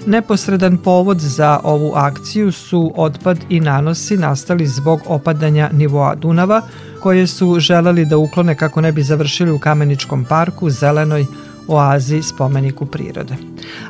Neposredan 0.05 0.77
povod 0.77 1.19
za 1.19 1.59
ovu 1.63 1.91
akciju 1.95 2.51
su 2.51 2.93
otpad 2.95 3.37
i 3.49 3.59
nanosi 3.59 4.17
nastali 4.17 4.67
zbog 4.67 5.01
opadanja 5.05 5.69
nivoa 5.73 6.15
Dunava, 6.15 6.61
koje 7.05 7.27
su 7.27 7.59
želeli 7.59 8.05
da 8.05 8.17
uklone 8.17 8.55
kako 8.55 8.81
ne 8.81 8.91
bi 8.91 9.03
završili 9.03 9.51
u 9.51 9.59
Kameničkom 9.59 10.25
parku, 10.25 10.69
zelenoj 10.69 11.25
oazi 11.67 12.21
spomeniku 12.21 12.85
prirode. 12.85 13.35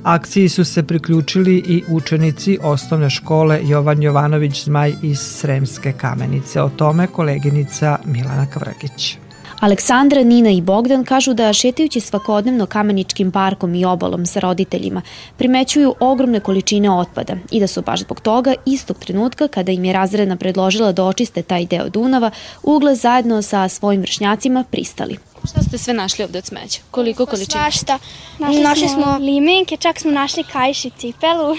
Akciji 0.04 0.50
su 0.50 0.66
se 0.66 0.84
priključili 0.84 1.56
i 1.56 1.84
učenici 1.90 2.58
osnovne 2.64 3.10
škole 3.10 3.60
Jovan 3.64 4.04
Jovanović 4.04 4.64
Zmaj 4.64 4.94
iz 5.04 5.20
Sremske 5.20 5.94
kamenice. 5.94 6.62
O 6.62 6.70
tome 6.70 7.08
koleginica 7.08 7.98
Milana 8.06 8.46
Kvrgić. 8.46 9.18
Aleksandra, 9.66 10.24
Nina 10.24 10.50
i 10.50 10.62
Bogdan 10.62 11.04
kažu 11.06 11.34
da 11.34 11.54
šetajući 11.54 12.00
svakodnevno 12.00 12.66
kameničkim 12.66 13.32
parkom 13.32 13.76
i 13.76 13.86
obalom 13.86 14.26
sa 14.26 14.40
roditeljima 14.40 15.02
primećuju 15.38 15.96
ogromne 16.00 16.40
količine 16.40 16.92
otpada 16.92 17.36
i 17.52 17.60
da 17.60 17.68
su 17.68 17.82
baš 17.82 18.00
zbog 18.00 18.20
toga 18.22 18.54
istog 18.66 18.98
trenutka 19.00 19.48
kada 19.48 19.72
im 19.72 19.86
je 19.86 19.94
razredna 19.94 20.36
predložila 20.36 20.92
da 20.92 21.04
očiste 21.04 21.42
taj 21.42 21.66
deo 21.66 21.90
Dunava, 21.90 22.32
ugle 22.64 22.96
zajedno 22.96 23.42
sa 23.42 23.70
svojim 23.70 24.02
vršnjacima 24.02 24.64
pristali. 24.72 25.18
Šta 25.50 25.62
ste 25.62 25.78
sve 25.78 25.94
našli 25.94 26.24
ovde 26.24 26.38
od 26.38 26.46
smeća? 26.46 26.82
Koliko 26.92 27.26
količina? 27.26 27.62
Svašta. 27.62 28.00
Našli, 28.40 28.62
našli 28.62 28.88
smo 28.88 29.18
limenke, 29.20 29.78
čak 29.78 30.00
smo 30.00 30.12
našli 30.12 30.44
kajši 30.44 30.90
cipelu, 30.98 31.56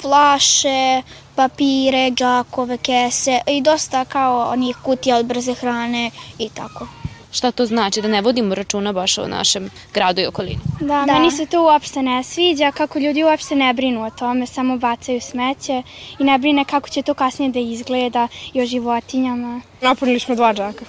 flaše, 0.00 1.02
papire, 1.34 2.10
džakove, 2.10 2.76
kese 2.78 3.40
i 3.46 3.60
dosta 3.60 4.04
kao 4.04 4.50
onih 4.50 4.76
kutija 4.82 5.16
od 5.16 5.26
brze 5.26 5.54
hrane 5.54 6.10
i 6.38 6.48
tako. 6.48 6.86
Šta 7.36 7.50
to 7.50 7.66
znači 7.66 8.02
da 8.02 8.08
ne 8.08 8.20
vodimo 8.20 8.54
računa 8.54 8.92
baš 8.92 9.18
o 9.18 9.28
našem 9.28 9.70
gradu 9.94 10.20
i 10.20 10.26
okolini? 10.26 10.58
Da, 10.80 11.04
da, 11.06 11.12
meni 11.12 11.30
se 11.30 11.46
to 11.46 11.62
uopšte 11.62 12.02
ne 12.02 12.22
sviđa, 12.22 12.72
kako 12.72 12.98
ljudi 12.98 13.24
uopšte 13.24 13.56
ne 13.56 13.74
brinu 13.74 14.04
o 14.04 14.10
tome, 14.10 14.46
samo 14.46 14.78
bacaju 14.78 15.20
smeće 15.20 15.82
i 16.18 16.24
ne 16.24 16.38
brine 16.38 16.64
kako 16.64 16.88
će 16.88 17.02
to 17.02 17.14
kasnije 17.14 17.50
da 17.50 17.58
izgleda 17.58 18.28
i 18.52 18.62
o 18.62 18.66
životinjama. 18.66 19.60
Napunili 19.80 20.20
smo 20.20 20.34
dva 20.34 20.54
džaka. 20.54 20.84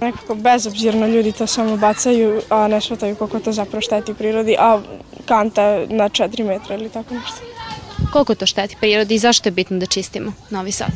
Nekako 0.00 0.34
bezobzirno 0.34 1.06
ljudi 1.06 1.32
to 1.32 1.46
samo 1.46 1.76
bacaju, 1.76 2.42
a 2.50 2.68
ne 2.68 2.80
shvataju 2.80 3.16
koliko 3.16 3.40
to 3.40 3.52
zapravo 3.52 3.80
šteti 3.80 4.14
prirodi, 4.14 4.56
a 4.58 4.80
kanta 5.24 5.62
na 5.88 6.08
4 6.08 6.44
metra 6.44 6.74
ili 6.76 6.88
tako 6.88 7.14
nešto. 7.14 7.36
Koliko 8.12 8.34
to 8.34 8.46
šteti 8.46 8.76
prirodi 8.80 9.14
i 9.14 9.18
zašto 9.18 9.48
je 9.48 9.52
bitno 9.52 9.78
da 9.78 9.86
čistimo 9.86 10.32
Novi 10.50 10.72
Sad? 10.72 10.90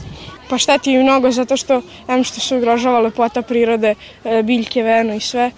Pa 0.49 0.59
šteti 0.59 0.93
i 0.93 1.03
mnogo 1.03 1.31
zato 1.31 1.57
što, 1.57 1.83
em 2.09 2.25
što 2.25 2.41
se 2.41 2.57
ugrožava 2.57 3.01
lepota 3.01 3.43
prirode, 3.43 3.95
e, 4.25 4.43
biljke, 4.43 4.83
veno 4.83 5.15
i 5.15 5.21
sve, 5.21 5.51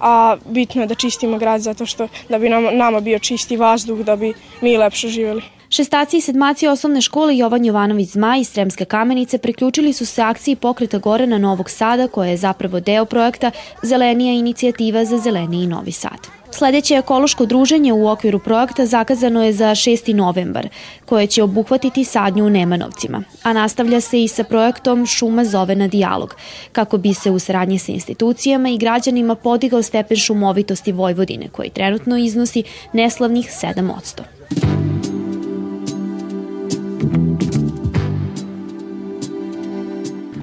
a 0.00 0.36
bitno 0.44 0.82
je 0.82 0.86
da 0.86 0.94
čistimo 0.94 1.38
grad 1.38 1.60
zato 1.60 1.86
što 1.86 2.08
da 2.28 2.38
bi 2.38 2.48
nam, 2.48 2.64
nama 2.72 3.00
bio 3.00 3.18
čisti 3.18 3.56
vazduh, 3.56 3.98
da 3.98 4.16
bi 4.16 4.34
mi 4.60 4.76
lepše 4.76 5.08
živjeli. 5.08 5.42
Šestaci 5.70 6.16
i 6.16 6.20
sedmaci 6.20 6.66
osnovne 6.68 7.00
škole 7.00 7.36
Jovan 7.36 7.64
Jovanović 7.64 8.08
Zmaj 8.08 8.40
iz 8.40 8.48
Sremske 8.48 8.84
kamenice 8.84 9.38
priključili 9.38 9.92
su 9.92 10.06
se 10.06 10.22
akciji 10.22 10.56
pokreta 10.56 10.98
gore 10.98 11.26
na 11.26 11.38
Novog 11.38 11.70
Sada, 11.70 12.08
koja 12.08 12.30
je 12.30 12.36
zapravo 12.36 12.80
deo 12.80 13.04
projekta 13.04 13.50
Zelenija 13.82 14.32
inicijativa 14.32 15.04
za 15.04 15.18
zeleniji 15.18 15.66
Novi 15.66 15.92
Sad. 15.92 16.33
Sledeće 16.56 16.94
ekološko 16.94 17.46
druženje 17.46 17.92
u 17.92 18.08
okviru 18.08 18.38
projekta 18.38 18.86
zakazano 18.86 19.44
je 19.44 19.52
za 19.52 19.70
6. 19.70 20.14
novembar, 20.14 20.68
koje 21.04 21.26
će 21.26 21.42
obuhvatiti 21.42 22.04
sadnju 22.04 22.46
u 22.46 22.50
Nemanovcima, 22.50 23.22
a 23.42 23.52
nastavlja 23.52 24.00
se 24.00 24.22
i 24.24 24.28
sa 24.28 24.44
projektom 24.44 25.06
Šuma 25.06 25.44
zove 25.44 25.76
na 25.76 25.88
dijalog, 25.88 26.36
kako 26.72 26.98
bi 26.98 27.14
se 27.14 27.30
u 27.30 27.38
saradnji 27.38 27.78
sa 27.78 27.92
institucijama 27.92 28.68
i 28.68 28.78
građanima 28.78 29.34
podigao 29.34 29.82
stepen 29.82 30.16
šumovitosti 30.16 30.92
Vojvodine, 30.92 31.48
koji 31.48 31.70
trenutno 31.70 32.16
iznosi 32.16 32.62
neslavnih 32.92 33.46
7%. 33.46 34.20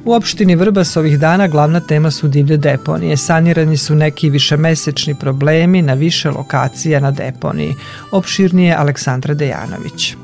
U 0.05 0.13
opštini 0.13 0.55
Vrbas 0.55 0.97
ovih 0.97 1.19
dana 1.19 1.47
glavna 1.47 1.79
tema 1.79 2.11
su 2.11 2.27
divlje 2.27 2.57
deponije. 2.57 3.17
Sanirani 3.17 3.77
su 3.77 3.95
neki 3.95 4.29
višemesečni 4.29 5.15
problemi 5.15 5.81
na 5.81 5.93
više 5.93 6.29
lokacija 6.29 6.99
na 6.99 7.11
deponiji. 7.11 7.75
Opširnije 8.11 8.75
Aleksandra 8.75 9.33
Dejanović. 9.33 10.15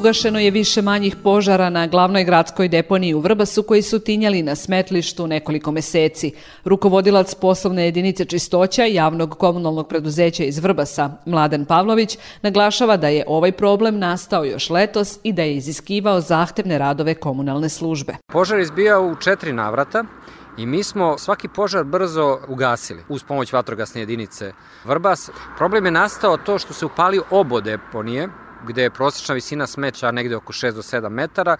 Ugašeno 0.00 0.38
je 0.38 0.50
više 0.50 0.82
manjih 0.82 1.16
požara 1.16 1.70
na 1.70 1.86
glavnoj 1.86 2.24
gradskoj 2.24 2.68
deponiji 2.68 3.14
u 3.14 3.20
Vrbasu 3.20 3.62
koji 3.62 3.82
su 3.82 3.98
tinjali 3.98 4.42
na 4.42 4.54
smetlištu 4.54 5.26
nekoliko 5.26 5.72
meseci. 5.72 6.32
Rukovodilac 6.64 7.34
poslovne 7.34 7.84
jedinice 7.84 8.24
čistoća 8.24 8.84
javnog 8.84 9.38
komunalnog 9.38 9.88
preduzeća 9.88 10.44
iz 10.44 10.58
Vrbasa, 10.58 11.10
Mladen 11.26 11.64
Pavlović, 11.64 12.18
naglašava 12.42 12.96
da 12.96 13.08
je 13.08 13.24
ovaj 13.26 13.52
problem 13.52 13.98
nastao 13.98 14.44
još 14.44 14.70
letos 14.70 15.18
i 15.22 15.32
da 15.32 15.42
je 15.42 15.56
iziskivao 15.56 16.20
zahtevne 16.20 16.78
radove 16.78 17.14
komunalne 17.14 17.68
službe. 17.68 18.16
Požar 18.32 18.58
izbijao 18.60 19.06
u 19.06 19.16
četiri 19.16 19.52
navrata, 19.52 20.04
I 20.56 20.66
mi 20.66 20.82
smo 20.82 21.18
svaki 21.18 21.48
požar 21.48 21.84
brzo 21.84 22.38
ugasili 22.48 23.02
uz 23.08 23.22
pomoć 23.22 23.52
vatrogasne 23.52 24.00
jedinice 24.00 24.52
Vrbas. 24.84 25.30
Problem 25.58 25.84
je 25.84 25.90
nastao 25.90 26.36
to 26.36 26.58
što 26.58 26.74
se 26.74 26.86
upalio 26.86 27.22
obo 27.30 27.60
deponije, 27.60 28.28
gde 28.66 28.82
je 28.82 28.90
prosječna 28.90 29.34
visina 29.34 29.66
smeća 29.66 30.10
negde 30.10 30.36
oko 30.36 30.52
6 30.52 30.72
do 30.72 30.82
7 30.82 31.08
metara, 31.08 31.56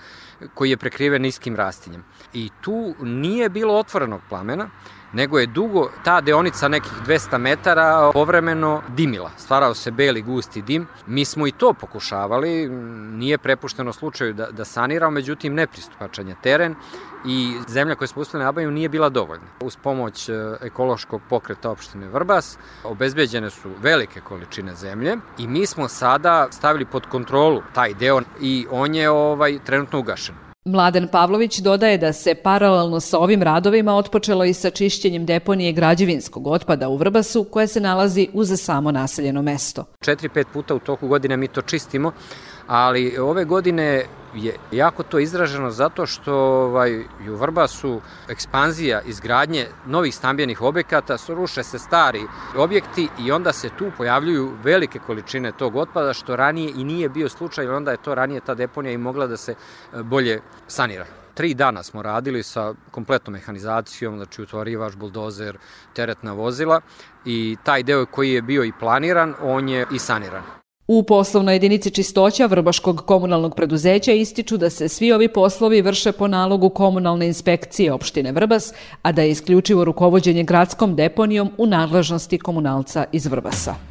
koji 0.54 0.70
je 0.70 0.76
prekriven 0.76 1.22
niskim 1.22 1.56
rastinjem. 1.56 2.04
I 2.32 2.50
tu 2.60 2.94
nije 3.00 3.48
bilo 3.48 3.74
otvorenog 3.74 4.20
plamena, 4.28 4.70
nego 5.12 5.38
je 5.38 5.46
dugo 5.46 5.90
ta 6.04 6.20
deonica 6.20 6.68
nekih 6.68 6.92
200 7.06 7.38
metara 7.38 8.10
povremeno 8.12 8.82
dimila. 8.88 9.30
Stvarao 9.36 9.74
se 9.74 9.90
beli 9.90 10.22
gusti 10.22 10.62
dim. 10.62 10.86
Mi 11.06 11.24
smo 11.24 11.46
i 11.46 11.52
to 11.52 11.72
pokušavali, 11.72 12.68
nije 13.12 13.38
prepušteno 13.38 13.92
slučaju 13.92 14.34
da, 14.34 14.46
da 14.50 14.64
saniramo, 14.64 15.10
međutim 15.10 15.54
nepristupačan 15.54 16.28
je 16.28 16.36
teren 16.42 16.74
i 17.26 17.54
zemlja 17.68 17.94
koju 17.94 18.08
smo 18.08 18.22
uspeli 18.22 18.44
nabaviti 18.44 18.72
nije 18.72 18.88
bila 18.88 19.08
dovoljna. 19.08 19.46
Uz 19.60 19.76
pomoć 19.76 20.28
e, 20.28 20.32
ekološkog 20.62 21.20
pokreta 21.28 21.70
opštine 21.70 22.08
Vrbas 22.08 22.58
obezbeđene 22.84 23.50
su 23.50 23.70
velike 23.82 24.20
količine 24.20 24.74
zemlje 24.74 25.16
i 25.38 25.48
mi 25.48 25.66
smo 25.66 25.88
sada 25.88 26.48
stavili 26.50 26.84
pod 26.84 27.06
kontrolu 27.06 27.62
taj 27.72 27.94
deo 27.94 28.20
i 28.40 28.66
on 28.70 28.94
je 28.94 29.10
ovaj 29.10 29.58
trenutno 29.64 29.98
ugašen. 29.98 30.49
Mladen 30.64 31.08
Pavlović 31.08 31.58
dodaje 31.58 31.98
da 31.98 32.12
se 32.12 32.34
paralelno 32.34 33.00
sa 33.00 33.18
ovim 33.18 33.42
radovima 33.42 33.94
otpočelo 33.94 34.44
i 34.44 34.52
sa 34.52 34.70
čišćenjem 34.70 35.26
deponije 35.26 35.72
građevinskog 35.72 36.46
otpada 36.46 36.88
u 36.88 36.96
Vrbasu 36.96 37.44
koje 37.44 37.66
se 37.66 37.80
nalazi 37.80 38.28
uz 38.32 38.60
samo 38.60 38.92
naseljeno 38.92 39.42
mesto. 39.42 39.84
4-5 40.00 40.44
puta 40.52 40.74
u 40.74 40.78
toku 40.78 41.08
godine 41.08 41.36
mi 41.36 41.48
to 41.48 41.62
čistimo, 41.62 42.12
ali 42.70 43.18
ove 43.18 43.44
godine 43.44 44.04
je 44.34 44.56
jako 44.72 45.02
to 45.02 45.18
izraženo 45.18 45.70
zato 45.70 46.06
što 46.06 46.34
ovaj, 46.34 47.00
u 47.30 47.34
Vrbasu 47.34 48.00
ekspanzija 48.28 49.00
izgradnje 49.02 49.66
novih 49.86 50.14
stambenih 50.14 50.62
objekata, 50.62 51.16
ruše 51.28 51.62
se 51.62 51.78
stari 51.78 52.22
objekti 52.56 53.08
i 53.18 53.32
onda 53.32 53.52
se 53.52 53.70
tu 53.78 53.90
pojavljuju 53.96 54.52
velike 54.62 54.98
količine 55.06 55.52
tog 55.52 55.76
otpada 55.76 56.12
što 56.12 56.36
ranije 56.36 56.72
i 56.76 56.84
nije 56.84 57.08
bio 57.08 57.28
slučaj, 57.28 57.68
onda 57.68 57.90
je 57.90 57.96
to 57.96 58.14
ranije 58.14 58.40
ta 58.40 58.54
deponija 58.54 58.92
i 58.92 58.98
mogla 58.98 59.26
da 59.26 59.36
se 59.36 59.52
e, 59.52 60.02
bolje 60.02 60.40
sanira 60.66 61.06
tri 61.34 61.54
dana 61.54 61.82
smo 61.82 62.02
radili 62.02 62.42
sa 62.42 62.74
kompletnom 62.90 63.32
mehanizacijom, 63.32 64.16
znači 64.16 64.42
utvorivač, 64.42 64.96
buldozer, 64.96 65.58
teretna 65.94 66.32
vozila 66.32 66.80
i 67.24 67.56
taj 67.64 67.82
deo 67.82 68.06
koji 68.06 68.32
je 68.32 68.42
bio 68.42 68.64
i 68.64 68.72
planiran, 68.80 69.34
on 69.42 69.68
je 69.68 69.86
i 69.92 69.98
saniran. 69.98 70.59
U 70.92 71.02
poslovnoj 71.02 71.54
jedinici 71.54 71.90
čistoća 71.90 72.46
Vrbaškog 72.46 73.02
komunalnog 73.06 73.54
preduzeća 73.54 74.12
ističu 74.12 74.56
da 74.56 74.70
se 74.70 74.88
svi 74.88 75.12
ovi 75.12 75.28
poslovi 75.28 75.82
vrše 75.82 76.12
po 76.12 76.28
nalogu 76.28 76.68
komunalne 76.68 77.26
inspekcije 77.26 77.92
opštine 77.92 78.32
Vrbas, 78.32 78.72
a 79.02 79.12
da 79.12 79.22
je 79.22 79.30
isključivo 79.30 79.84
rukovodđenje 79.84 80.42
gradskom 80.42 80.96
deponijom 80.96 81.50
u 81.58 81.66
nadležnosti 81.66 82.38
komunalca 82.38 83.04
iz 83.12 83.26
Vrbasa. 83.26 83.89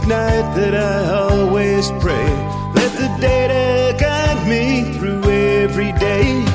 Each 0.00 0.08
night 0.08 0.54
that 0.54 0.74
I 0.74 1.10
always 1.12 1.90
pray. 2.00 2.28
Let 2.74 2.92
the 2.92 3.16
data 3.20 3.96
guide 3.98 4.48
me 4.48 4.92
through 4.94 5.22
every 5.24 5.92
day 5.92 6.49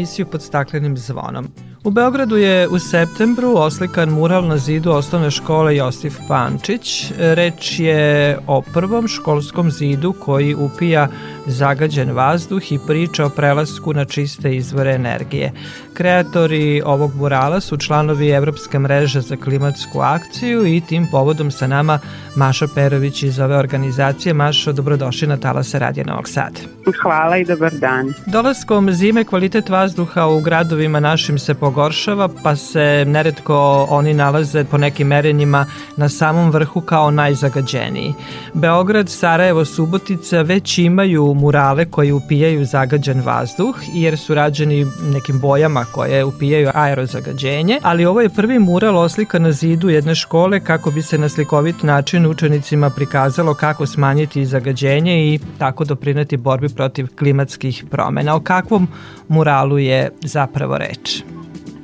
emisiju 0.00 0.26
pod 0.26 0.42
staklenim 0.42 0.96
zvonom. 0.96 1.48
U 1.84 1.90
Beogradu 1.90 2.36
je 2.36 2.68
u 2.68 2.78
septembru 2.78 3.54
oslikan 3.56 4.08
mural 4.08 4.46
na 4.46 4.58
zidu 4.58 4.90
osnovne 4.90 5.30
škole 5.30 5.76
Josif 5.76 6.16
Pančić. 6.28 7.12
Reč 7.18 7.78
je 7.78 8.38
o 8.46 8.62
prvom 8.62 9.08
školskom 9.08 9.70
zidu 9.70 10.12
koji 10.12 10.54
upija 10.54 11.08
zagađen 11.46 12.10
vazduh 12.10 12.72
i 12.72 12.78
priča 12.86 13.26
o 13.26 13.28
prelasku 13.28 13.92
na 13.92 14.04
čiste 14.04 14.56
izvore 14.56 14.94
energije. 14.94 15.52
Kreatori 15.94 16.82
ovog 16.84 17.14
murala 17.14 17.60
su 17.60 17.76
članovi 17.76 18.28
Evropske 18.28 18.78
mreže 18.78 19.20
za 19.20 19.36
klimatsku 19.36 20.00
akciju 20.00 20.66
i 20.66 20.80
tim 20.80 21.06
povodom 21.10 21.50
sa 21.50 21.66
nama 21.66 21.98
Maša 22.36 22.66
Perović 22.74 23.22
iz 23.22 23.38
ove 23.38 23.56
organizacije. 23.56 24.34
Mašo, 24.34 24.72
dobrodošli 24.72 25.28
na 25.28 25.36
Talase 25.36 25.78
Radija 25.78 26.06
Novog 26.06 26.28
Sada. 26.28 26.60
Hvala 27.02 27.36
i 27.36 27.44
dobar 27.44 27.72
dan. 27.72 28.14
Dolaskom 28.26 28.92
zime 28.92 29.24
kvalitet 29.24 29.68
vazduha 29.68 30.26
u 30.26 30.40
gradovima 30.40 31.00
našim 31.00 31.38
se 31.38 31.54
pogoršava, 31.54 32.28
pa 32.42 32.56
se 32.56 33.04
neretko 33.06 33.86
oni 33.90 34.14
nalaze 34.14 34.64
po 34.64 34.78
nekim 34.78 35.06
merenjima 35.06 35.66
na 35.96 36.08
samom 36.08 36.50
vrhu 36.50 36.80
kao 36.80 37.10
najzagađeniji. 37.10 38.14
Beograd, 38.54 39.08
Sarajevo, 39.08 39.64
Subotica 39.64 40.42
već 40.42 40.78
imaju 40.78 41.29
murale 41.34 41.84
koji 41.84 42.12
upijaju 42.12 42.64
zagađen 42.64 43.20
vazduh, 43.20 43.76
jer 43.94 44.18
su 44.18 44.34
rađeni 44.34 44.86
nekim 45.12 45.40
bojama 45.40 45.84
koje 45.84 46.24
upijaju 46.24 46.70
aerozagađenje, 46.74 47.78
ali 47.82 48.04
ovo 48.04 48.20
je 48.20 48.28
prvi 48.28 48.58
mural 48.58 48.98
oslika 48.98 49.38
na 49.38 49.52
zidu 49.52 49.88
jedne 49.88 50.14
škole 50.14 50.60
kako 50.60 50.90
bi 50.90 51.02
se 51.02 51.18
na 51.18 51.28
slikovit 51.28 51.82
način 51.82 52.26
učenicima 52.26 52.90
prikazalo 52.90 53.54
kako 53.54 53.86
smanjiti 53.86 54.46
zagađenje 54.46 55.34
i 55.34 55.38
tako 55.58 55.84
doprineti 55.84 56.36
borbi 56.36 56.68
protiv 56.76 57.06
klimatskih 57.18 57.84
promena. 57.90 58.36
O 58.36 58.40
kakvom 58.40 58.88
muralu 59.28 59.78
je 59.78 60.10
zapravo 60.20 60.78
reč? 60.78 61.22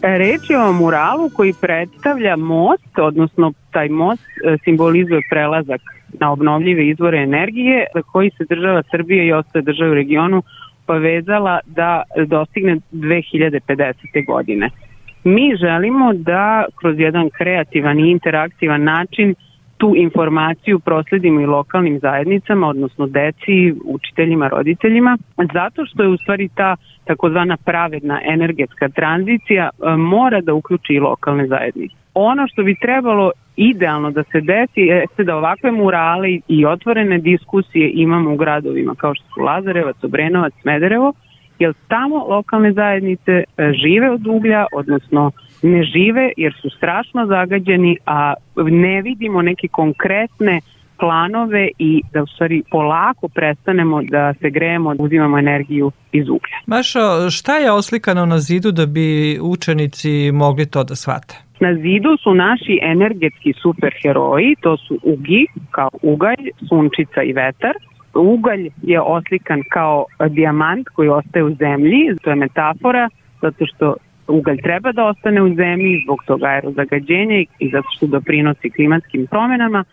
Reč 0.03 0.51
je 0.51 0.59
o 0.59 0.73
muralu 0.73 1.31
koji 1.37 1.53
predstavlja 1.61 2.37
most, 2.37 2.99
odnosno 2.99 3.53
taj 3.71 3.89
most 3.89 4.23
e, 4.23 4.57
simbolizuje 4.65 5.21
prelazak 5.31 5.81
na 6.21 6.33
obnovljive 6.33 6.89
izvore 6.89 7.19
energije 7.19 7.85
za 7.95 8.03
koji 8.03 8.31
se 8.31 8.45
država 8.49 8.83
Srbije 8.91 9.27
i 9.27 9.33
ostale 9.33 9.63
države 9.63 9.91
u 9.91 9.95
regionu 9.95 10.43
povezala 10.87 11.59
da 11.67 12.03
dostigne 12.27 12.77
2050. 12.93 14.27
godine. 14.27 14.71
Mi 15.25 15.57
želimo 15.57 16.13
da 16.13 16.65
kroz 16.81 16.99
jedan 16.99 17.31
kreativan 17.31 18.01
i 18.01 18.11
interaktivan 18.11 18.83
način 18.83 19.35
tu 19.77 19.95
informaciju 19.97 20.79
prosledimo 20.79 21.41
i 21.41 21.47
lokalnim 21.47 21.99
zajednicama, 21.99 22.69
odnosno 22.69 23.07
deci, 23.07 23.75
učiteljima, 23.85 24.49
roditeljima, 24.49 25.19
zato 25.53 25.87
što 25.87 26.03
je 26.03 26.09
u 26.09 26.17
stvari 26.17 26.49
ta 26.49 26.77
takozvana 27.05 27.57
pravedna 27.57 28.21
energetska 28.25 28.89
tranzicija 28.89 29.69
e, 29.69 29.97
mora 29.97 30.41
da 30.41 30.55
uključi 30.55 30.93
i 30.93 31.01
lokalne 31.01 31.47
zajednice. 31.47 31.95
Ono 32.15 32.49
što 32.49 32.63
bi 32.63 32.75
trebalo 32.81 33.31
idealno 33.57 34.11
da 34.11 34.23
se 34.23 34.41
desi 34.41 34.81
jeste 34.81 35.25
da 35.25 35.37
ovakve 35.37 35.71
murale 35.71 36.29
i 36.49 36.67
otvorene 36.67 37.19
diskusije 37.19 37.91
imamo 37.95 38.33
u 38.33 38.37
gradovima 38.37 38.95
kao 38.95 39.15
što 39.15 39.25
su 39.35 39.41
Lazarevac, 39.41 40.05
Obrenovac, 40.05 40.53
Smederevo, 40.63 41.13
jer 41.59 41.73
tamo 41.89 42.27
lokalne 42.29 42.73
zajednice 42.73 43.33
e, 43.33 43.73
žive 43.73 44.11
od 44.11 44.27
uglja, 44.27 44.67
odnosno 44.73 45.31
ne 45.63 45.83
žive 45.83 46.33
jer 46.37 46.55
su 46.63 46.71
strašno 46.71 47.27
zagađeni, 47.27 47.97
a 48.07 48.35
ne 48.57 49.03
vidimo 49.03 49.43
neke 49.43 49.69
konkretne 49.69 50.61
planove 50.99 51.69
i 51.79 52.03
da 52.13 52.23
u 52.23 52.27
stvari 52.27 52.63
polako 52.71 53.29
prestanemo 53.29 54.03
da 54.03 54.35
se 54.35 54.51
grejemo, 54.51 54.95
da 54.95 55.03
uzimamo 55.03 55.39
energiju 55.39 55.93
iz 56.13 56.29
uglja. 56.29 56.57
Mašo, 56.67 57.31
šta 57.31 57.57
je 57.57 57.73
oslikano 57.73 58.27
na 58.27 58.39
zidu 58.39 58.73
da 58.73 58.87
bi 58.87 59.39
učenici 59.43 60.33
mogli 60.33 60.67
to 60.67 60.85
da 60.85 60.95
shvate? 60.95 61.35
Na 61.61 61.75
zidu 61.75 62.17
su 62.23 62.35
naši 62.35 62.79
energetski 62.83 63.53
superheroji, 63.53 64.55
to 64.61 64.77
su 64.77 64.99
ugi, 65.03 65.47
kao 65.71 65.91
ugalj, 66.03 66.51
sunčica 66.69 67.23
i 67.23 67.33
vetar. 67.33 67.75
Ugalj 68.15 68.69
je 68.83 69.01
oslikan 69.01 69.63
kao 69.71 70.05
dijamant 70.29 70.89
koji 70.89 71.09
ostaje 71.09 71.45
u 71.45 71.55
zemlji, 71.55 72.17
to 72.23 72.31
je 72.31 72.37
metafora, 72.37 73.09
zato 73.43 73.67
što 73.67 73.95
ugalj 74.29 74.63
treba 74.63 74.93
da 74.93 75.05
ostane 75.05 75.43
u 75.43 75.55
zemlji 75.55 76.03
zbog 76.05 76.25
tog 76.27 76.43
aerozagađenja 76.43 77.45
i 77.59 77.71
zato 77.71 77.89
što 77.97 78.07
doprinosi 78.07 78.71
klimatskim 78.71 79.27
promenama, 79.27 79.85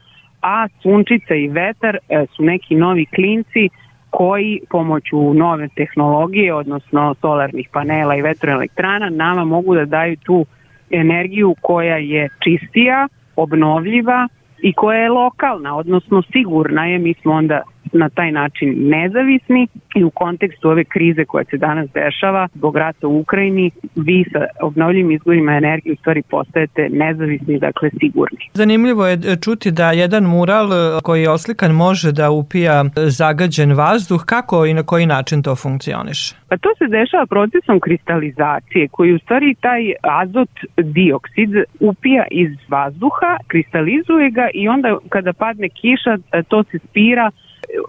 a 0.41 0.67
sunčica 0.81 1.35
i 1.35 1.47
vetar 1.47 1.97
e, 2.09 2.25
su 2.35 2.43
neki 2.43 2.75
novi 2.75 3.05
klinci 3.05 3.69
koji 4.09 4.59
pomoću 4.69 5.33
nove 5.33 5.67
tehnologije, 5.75 6.53
odnosno 6.53 7.15
solarnih 7.21 7.69
panela 7.71 8.15
i 8.15 8.21
vetroelektrana, 8.21 9.09
nama 9.09 9.45
mogu 9.45 9.75
da 9.75 9.85
daju 9.85 10.15
tu 10.15 10.45
energiju 10.89 11.55
koja 11.61 11.97
je 11.97 12.29
čistija, 12.43 13.07
obnovljiva 13.35 14.27
i 14.61 14.73
koja 14.73 14.99
je 14.99 15.09
lokalna, 15.09 15.75
odnosno 15.75 16.21
sigurna 16.21 16.85
je, 16.85 16.99
mi 16.99 17.13
smo 17.13 17.33
onda 17.33 17.61
na 17.91 18.09
taj 18.09 18.31
način 18.31 18.89
nezavisni 18.89 19.67
i 19.95 20.03
u 20.03 20.09
kontekstu 20.09 20.69
ove 20.69 20.83
krize 20.83 21.25
koja 21.25 21.43
se 21.43 21.57
danas 21.57 21.89
dešava 21.93 22.47
zbog 22.53 22.77
rata 22.77 23.07
u 23.07 23.19
Ukrajini, 23.19 23.71
vi 23.95 24.25
sa 24.31 24.45
obnovljivim 24.61 25.11
izvorima 25.11 25.51
energije 25.51 25.93
u 25.93 25.95
stvari 25.95 26.21
postajete 26.29 26.89
nezavisni, 26.91 27.59
dakle 27.59 27.89
sigurni. 27.99 28.39
Zanimljivo 28.53 29.07
je 29.07 29.17
čuti 29.41 29.71
da 29.71 29.91
jedan 29.91 30.23
mural 30.23 30.69
koji 31.03 31.21
je 31.21 31.29
oslikan 31.29 31.71
može 31.71 32.11
da 32.11 32.31
upija 32.31 32.85
zagađen 32.95 33.73
vazduh. 33.73 34.23
Kako 34.25 34.65
i 34.65 34.73
na 34.73 34.83
koji 34.83 35.05
način 35.05 35.43
to 35.43 35.55
funkcioniše? 35.55 36.35
Pa 36.49 36.57
to 36.57 36.69
se 36.77 36.87
dešava 36.87 37.25
procesom 37.25 37.79
kristalizacije 37.79 38.87
koji 38.87 39.13
u 39.13 39.19
stvari 39.19 39.55
taj 39.55 39.81
azot 40.01 40.49
dioksid 40.77 41.49
upija 41.79 42.25
iz 42.31 42.51
vazduha, 42.69 43.37
kristalizuje 43.47 44.29
ga 44.29 44.49
i 44.53 44.67
onda 44.67 44.97
kada 45.09 45.33
padne 45.33 45.69
kiša 45.69 46.17
to 46.47 46.63
se 46.63 46.79
spira 46.79 47.31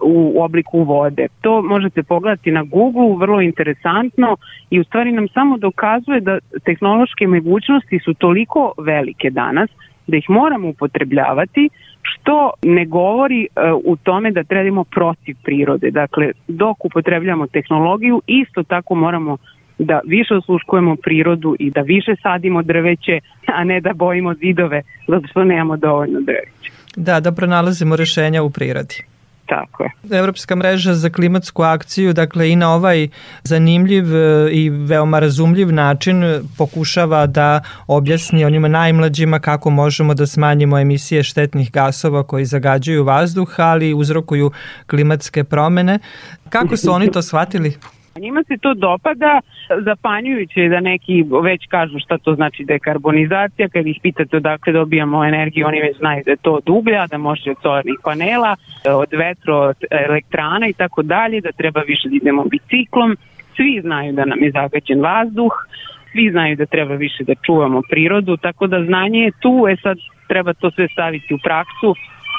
u 0.01 0.43
obliku 0.43 0.83
vode. 0.83 1.27
To 1.41 1.61
možete 1.61 2.03
pogledati 2.03 2.51
na 2.51 2.63
Google, 2.63 3.17
vrlo 3.19 3.41
interesantno 3.41 4.37
i 4.69 4.79
u 4.79 4.83
stvari 4.83 5.11
nam 5.11 5.27
samo 5.27 5.57
dokazuje 5.57 6.19
da 6.19 6.39
tehnološke 6.63 7.27
mogućnosti 7.27 7.99
su 7.99 8.13
toliko 8.13 8.73
velike 8.77 9.29
danas 9.29 9.69
da 10.07 10.17
ih 10.17 10.29
moramo 10.29 10.69
upotrebljavati 10.69 11.69
što 12.01 12.51
ne 12.63 12.85
govori 12.85 13.47
uh, 13.55 13.81
u 13.85 13.95
tome 13.95 14.31
da 14.31 14.43
trebamo 14.43 14.83
protiv 14.83 15.35
prirode. 15.43 15.91
Dakle, 15.91 16.31
dok 16.47 16.85
upotrebljamo 16.85 17.47
tehnologiju, 17.47 18.21
isto 18.27 18.63
tako 18.63 18.95
moramo 18.95 19.37
da 19.79 19.99
više 20.05 20.33
osluškujemo 20.33 20.95
prirodu 20.95 21.55
i 21.59 21.71
da 21.71 21.81
više 21.81 22.15
sadimo 22.21 22.63
drveće, 22.63 23.19
a 23.45 23.63
ne 23.63 23.81
da 23.81 23.93
bojimo 23.93 24.33
zidove 24.33 24.81
zato 25.07 25.27
što 25.27 25.43
nemamo 25.43 25.77
dovoljno 25.77 26.19
drveća. 26.21 26.71
Da, 26.95 27.19
da 27.19 27.31
pronalazimo 27.31 27.95
rešenja 27.95 28.43
u 28.43 28.49
prirodi. 28.49 29.14
Tako 29.45 29.83
je. 29.83 30.17
Evropska 30.17 30.55
mreža 30.55 30.93
za 30.93 31.09
klimatsku 31.09 31.63
akciju, 31.63 32.13
dakle 32.13 32.51
i 32.51 32.55
na 32.55 32.73
ovaj 32.73 33.07
zanimljiv 33.43 34.15
e, 34.15 34.49
i 34.51 34.69
veoma 34.69 35.19
razumljiv 35.19 35.73
način 35.73 36.23
pokušava 36.57 37.27
da 37.27 37.61
objasni 37.87 38.45
onima 38.45 38.67
najmlađima 38.67 39.39
kako 39.39 39.69
možemo 39.69 40.13
da 40.13 40.27
smanjimo 40.27 40.79
emisije 40.79 41.23
štetnih 41.23 41.71
gasova 41.71 42.23
koji 42.23 42.45
zagađuju 42.45 43.03
vazduh, 43.03 43.53
ali 43.57 43.93
uzrokuju 43.93 44.51
klimatske 44.87 45.43
promene. 45.43 45.99
Kako 46.49 46.77
su 46.77 46.91
oni 46.91 47.11
to 47.11 47.21
shvatili? 47.21 47.77
Njima 48.19 48.43
se 48.43 48.57
to 48.57 48.73
dopada, 48.73 49.41
zapanjujuće 49.83 50.67
da 50.69 50.79
neki 50.79 51.25
već 51.43 51.67
kažu 51.67 51.99
šta 51.99 52.17
to 52.17 52.35
znači 52.35 52.63
dekarbonizacija, 52.63 53.69
kad 53.69 53.87
ih 53.87 53.99
pitate 54.01 54.37
odakle 54.37 54.73
dobijamo 54.73 55.25
energiju, 55.25 55.67
oni 55.67 55.81
već 55.81 55.97
znaju 55.97 56.23
da 56.25 56.31
je 56.31 56.37
to 56.37 56.51
od 56.51 56.69
uglja, 56.69 57.07
da 57.07 57.17
može 57.17 57.51
od 57.51 57.57
solarnih 57.61 57.99
panela, 58.03 58.55
od 58.85 59.09
vetro, 59.11 59.57
od 59.57 59.75
elektrana 59.91 60.67
i 60.67 60.73
tako 60.73 61.01
dalje, 61.03 61.41
da 61.41 61.51
treba 61.51 61.81
više 61.81 62.09
da 62.09 62.15
idemo 62.15 62.43
biciklom. 62.43 63.17
Svi 63.55 63.81
znaju 63.81 64.13
da 64.13 64.25
nam 64.25 64.43
je 64.43 64.51
zagađen 64.51 65.01
vazduh, 65.01 65.53
svi 66.11 66.31
znaju 66.31 66.55
da 66.55 66.65
treba 66.65 66.95
više 66.95 67.23
da 67.23 67.33
čuvamo 67.45 67.81
prirodu, 67.89 68.37
tako 68.37 68.67
da 68.67 68.83
znanje 68.83 69.19
je 69.19 69.31
tu, 69.39 69.65
e 69.69 69.75
sad 69.83 69.97
treba 70.27 70.53
to 70.53 70.71
sve 70.71 70.87
staviti 70.87 71.33
u 71.33 71.37
praksu 71.43 71.95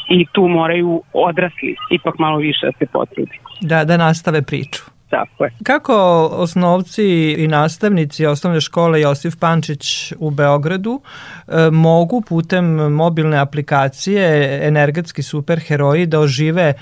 i 0.08 0.26
tu 0.32 0.48
moraju 0.48 1.02
odrasli 1.12 1.76
ipak 1.90 2.18
malo 2.18 2.38
više 2.38 2.66
da 2.66 2.72
se 2.78 2.86
potrudi. 2.92 3.38
Da, 3.60 3.84
da 3.84 3.96
nastave 3.96 4.42
priču. 4.42 4.95
Tako 5.16 5.44
je. 5.44 5.50
Kako 5.62 5.94
osnovci 6.32 7.32
i 7.38 7.48
nastavnici 7.48 8.26
osnovne 8.26 8.60
škole 8.60 9.00
Josif 9.00 9.34
Pančić 9.40 10.12
u 10.18 10.30
Beogradu 10.30 11.00
e, 11.00 11.70
mogu 11.70 12.22
putem 12.28 12.64
mobilne 12.74 13.38
aplikacije 13.38 14.58
energetski 14.68 15.22
superheroji 15.22 16.06
da 16.06 16.20
ožive 16.20 16.74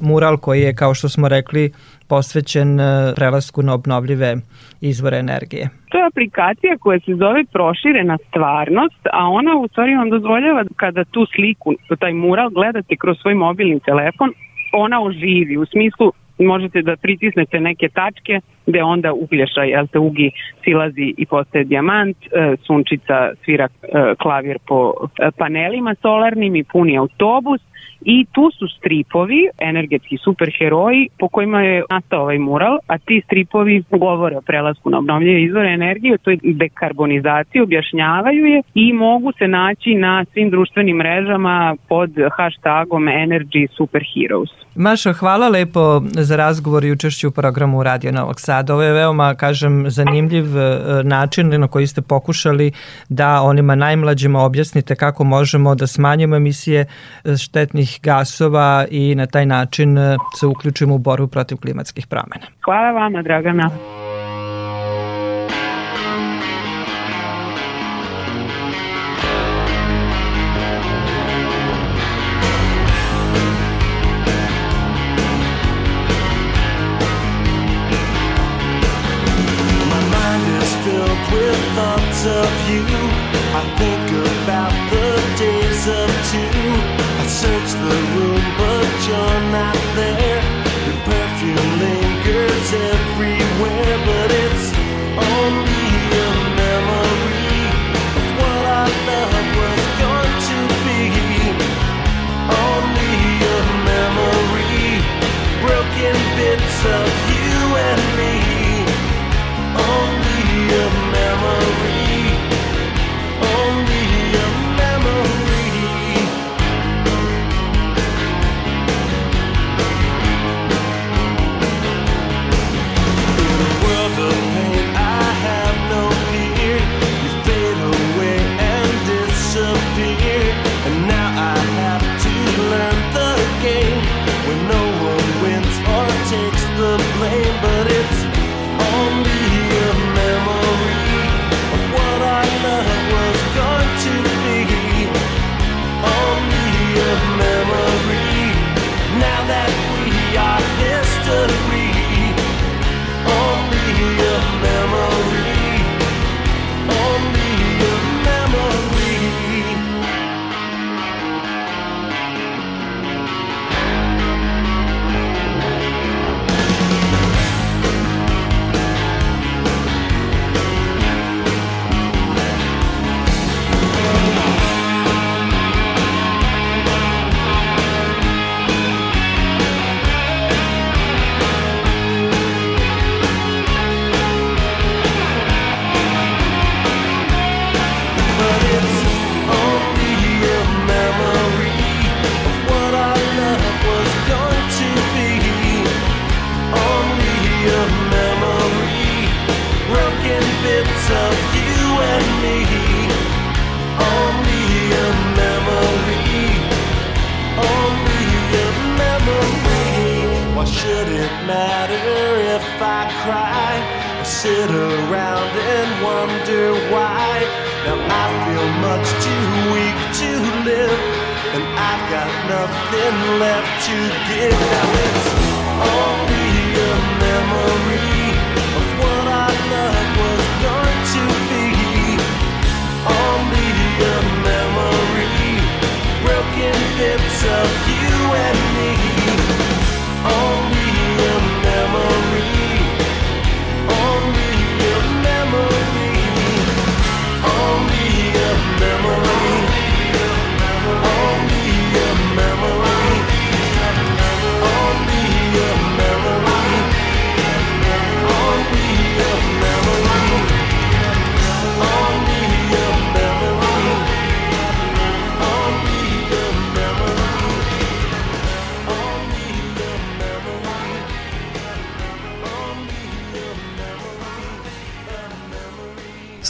mural 0.00 0.36
koji 0.36 0.60
je, 0.60 0.74
kao 0.74 0.94
što 0.94 1.08
smo 1.08 1.28
rekli, 1.28 1.72
posvećen 2.08 2.80
e, 2.80 3.12
prelasku 3.16 3.62
na 3.62 3.74
obnovljive 3.74 4.36
izvore 4.80 5.18
energije. 5.18 5.68
To 5.90 5.98
je 5.98 6.06
aplikacija 6.06 6.76
koja 6.80 7.00
se 7.00 7.14
zove 7.14 7.44
proširena 7.52 8.18
stvarnost, 8.28 9.06
a 9.12 9.28
ona 9.28 9.56
u 9.56 9.68
stvari 9.68 9.96
vam 9.96 10.10
dozvoljava 10.10 10.64
kada 10.76 11.04
tu 11.04 11.26
sliku, 11.34 11.74
taj 11.98 12.12
mural 12.12 12.50
gledate 12.50 12.96
kroz 12.96 13.16
svoj 13.18 13.34
mobilni 13.34 13.80
telefon, 13.80 14.32
ona 14.72 15.02
oživi 15.02 15.56
u 15.56 15.66
smislu 15.66 16.12
možete 16.46 16.82
da 16.82 16.96
pritisnete 16.96 17.60
neke 17.60 17.88
tačke 17.88 18.40
gde 18.66 18.82
onda 18.82 19.12
uglješa, 19.12 19.62
jel 19.62 19.86
te 19.86 19.98
ugi 19.98 20.30
silazi 20.64 21.14
i 21.18 21.26
postaje 21.26 21.64
dijamant, 21.64 22.16
e, 22.16 22.56
sunčica 22.66 23.30
svira 23.44 23.68
e, 23.82 23.88
klavir 24.22 24.58
po 24.66 24.94
e, 25.18 25.30
panelima 25.38 25.94
solarnim 25.94 26.56
i 26.56 26.64
puni 26.64 26.98
autobus 26.98 27.60
i 28.04 28.26
tu 28.32 28.50
su 28.58 28.68
stripovi, 28.68 29.48
energetski 29.58 30.16
superheroji 30.16 31.08
po 31.18 31.28
kojima 31.28 31.62
je 31.62 31.82
nastao 31.90 32.22
ovaj 32.22 32.38
mural, 32.38 32.78
a 32.86 32.98
ti 32.98 33.22
stripovi 33.24 33.82
govore 33.90 34.36
o 34.36 34.40
prelasku 34.40 34.90
na 34.90 34.98
obnovljive 34.98 35.42
izvore 35.42 35.68
energije, 35.68 36.18
to 36.18 36.30
je 36.30 36.38
dekarbonizaciju, 36.42 37.62
objašnjavaju 37.62 38.44
je 38.44 38.62
i 38.74 38.92
mogu 38.92 39.32
se 39.38 39.48
naći 39.48 39.94
na 39.94 40.24
svim 40.32 40.50
društvenim 40.50 40.96
mrežama 40.96 41.76
pod 41.88 42.10
hashtagom 42.36 43.04
Energy 43.04 43.66
Superheroes. 43.76 44.50
Maša, 44.74 45.12
hvala 45.12 45.48
lepo 45.48 46.02
za 46.12 46.36
razgovor 46.36 46.84
i 46.84 46.92
učešću 46.92 47.28
u 47.28 47.30
programu 47.30 47.82
Radio 47.82 48.12
Novog 48.12 48.40
Sada. 48.40 48.74
Ovo 48.74 48.82
je 48.82 48.92
veoma, 48.92 49.34
kažem, 49.34 49.90
zanimljiv 49.90 50.58
e, 50.58 50.78
način 51.04 51.60
na 51.60 51.68
koji 51.68 51.86
ste 51.86 52.02
pokušali 52.02 52.72
da 53.08 53.42
onima 53.42 53.74
najmlađima 53.74 54.42
objasnite 54.42 54.94
kako 54.94 55.24
možemo 55.24 55.74
da 55.74 55.86
smanjimo 55.86 56.36
emisije 56.36 56.80
e, 57.24 57.36
štetnih 57.72 58.00
gasova 58.02 58.86
i 58.90 59.14
na 59.14 59.26
taj 59.26 59.46
način 59.46 59.98
e, 59.98 60.16
se 60.40 60.46
uključimo 60.46 60.94
u 60.94 60.98
borbu 60.98 61.26
protiv 61.26 61.56
klimatskih 61.56 62.06
promena. 62.06 62.46
Hvala 62.64 62.90
vama, 62.90 63.22
Dragana. 63.22 63.70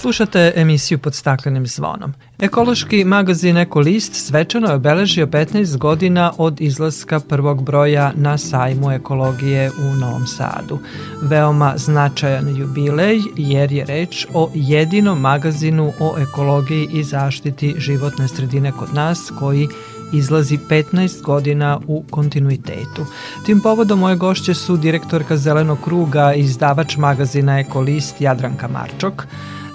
Slušate 0.03 0.53
emisiju 0.57 0.98
pod 0.98 1.14
staklenim 1.14 1.66
zvonom. 1.66 2.12
Ekološki 2.40 3.05
magazin 3.05 3.57
Ekolist 3.57 4.14
svečano 4.14 4.68
je 4.68 4.74
obeležio 4.74 5.26
15 5.26 5.76
godina 5.76 6.32
od 6.38 6.61
izlaska 6.61 7.20
prvog 7.20 7.62
broja 7.62 8.12
na 8.14 8.38
sajmu 8.38 8.90
ekologije 8.90 9.70
u 9.70 9.94
Novom 9.94 10.26
Sadu. 10.26 10.78
Veoma 11.22 11.74
značajan 11.76 12.57
jubilej 12.57 13.20
jer 13.36 13.72
je 13.72 13.84
reč 13.84 14.26
o 14.34 14.50
jedinom 14.55 15.20
magazinu 15.20 15.92
o 16.00 16.14
ekologiji 16.18 16.88
i 16.92 17.05
zaštiti 17.05 17.74
životne 17.78 18.28
sredine 18.28 18.72
kod 18.72 18.94
nas 18.94 19.32
koji 19.38 19.68
izlazi 20.12 20.59
15 20.70 21.22
godina 21.22 21.80
u 21.86 22.05
kontinuitetu. 22.11 23.07
Tim 23.46 23.61
povodom 23.61 23.98
moje 23.98 24.16
gošće 24.16 24.55
su 24.55 24.76
direktorka 24.76 25.36
Zelenog 25.36 25.78
kruga 25.84 26.34
i 26.34 26.40
izdavač 26.40 26.96
magazina 26.96 27.59
Ekolist 27.59 28.20
Jadranka 28.20 28.68
Marčok, 28.68 29.26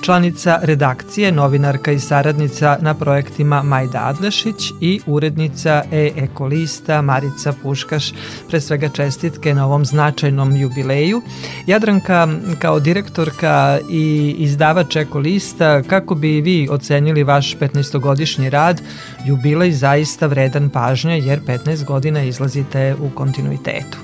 članica 0.01 0.59
redakcije, 0.61 1.31
novinarka 1.31 1.91
i 1.91 1.99
saradnica 1.99 2.77
na 2.81 2.93
projektima 2.93 3.63
Majda 3.63 4.01
Adlešić 4.03 4.71
i 4.81 5.01
urednica 5.05 5.83
e-ekolista 5.91 7.01
Marica 7.01 7.53
Puškaš. 7.63 8.13
Pre 8.49 8.61
svega 8.61 8.89
čestitke 8.89 9.53
na 9.53 9.65
ovom 9.65 9.85
značajnom 9.85 10.55
jubileju. 10.55 11.21
Jadranka, 11.67 12.27
kao 12.59 12.79
direktorka 12.79 13.79
i 13.89 14.35
izdavač 14.37 14.95
ekolista, 14.95 15.81
kako 15.83 16.15
bi 16.15 16.41
vi 16.41 16.67
ocenili 16.71 17.23
vaš 17.23 17.55
15-godišnji 17.57 18.49
rad, 18.49 18.81
jubilej 19.25 19.71
zaista 19.71 20.27
vredan 20.27 20.69
pažnje 20.69 21.19
jer 21.19 21.41
15 21.41 21.85
godina 21.85 22.23
izlazite 22.23 22.95
u 23.01 23.09
kontinuitetu. 23.09 23.97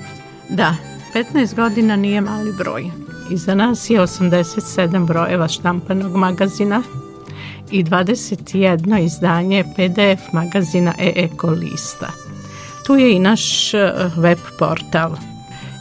Da, 0.49 0.75
15 1.13 1.55
godina 1.55 1.95
nije 1.95 2.21
mali 2.21 2.53
broj. 2.53 3.12
Iza 3.29 3.55
nas 3.55 3.89
je 3.89 4.01
87 4.01 5.05
brojeva 5.05 5.47
štampanog 5.47 6.15
magazina 6.15 6.83
i 7.71 7.83
21 7.83 9.03
izdanje 9.03 9.63
PDF 9.63 10.33
magazina 10.33 10.93
e-eko 10.99 11.49
lista. 11.49 12.11
Tu 12.85 12.95
je 12.95 13.15
i 13.15 13.19
naš 13.19 13.73
eh, 13.73 13.91
web 14.17 14.37
portal. 14.59 15.15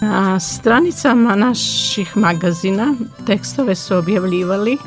Na 0.01 0.41
stranicama 0.41 1.37
naših 1.37 2.17
magazina 2.17 2.95
tekstove 3.27 3.75
su 3.75 3.97
objavljivali 3.97 4.79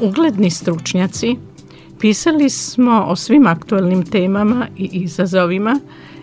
ugledni 0.00 0.50
stručnjaci, 0.50 1.36
pisali 2.00 2.50
smo 2.50 3.04
o 3.08 3.16
svim 3.16 3.46
aktualnim 3.46 4.06
temama 4.06 4.66
i 4.76 4.90
izazovima, 4.92 5.80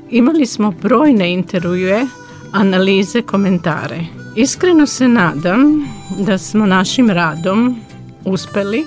imali 0.09 0.45
smo 0.45 0.71
brojne 0.71 1.33
intervjue, 1.33 2.07
analize, 2.51 3.21
komentare– 3.21 4.05
Iskreno 4.37 4.85
se 4.85 5.07
nadam 5.07 5.87
da 6.19 6.37
smo 6.37 6.65
našim 6.65 7.09
radom 7.09 7.79
uspeli, 8.25 8.85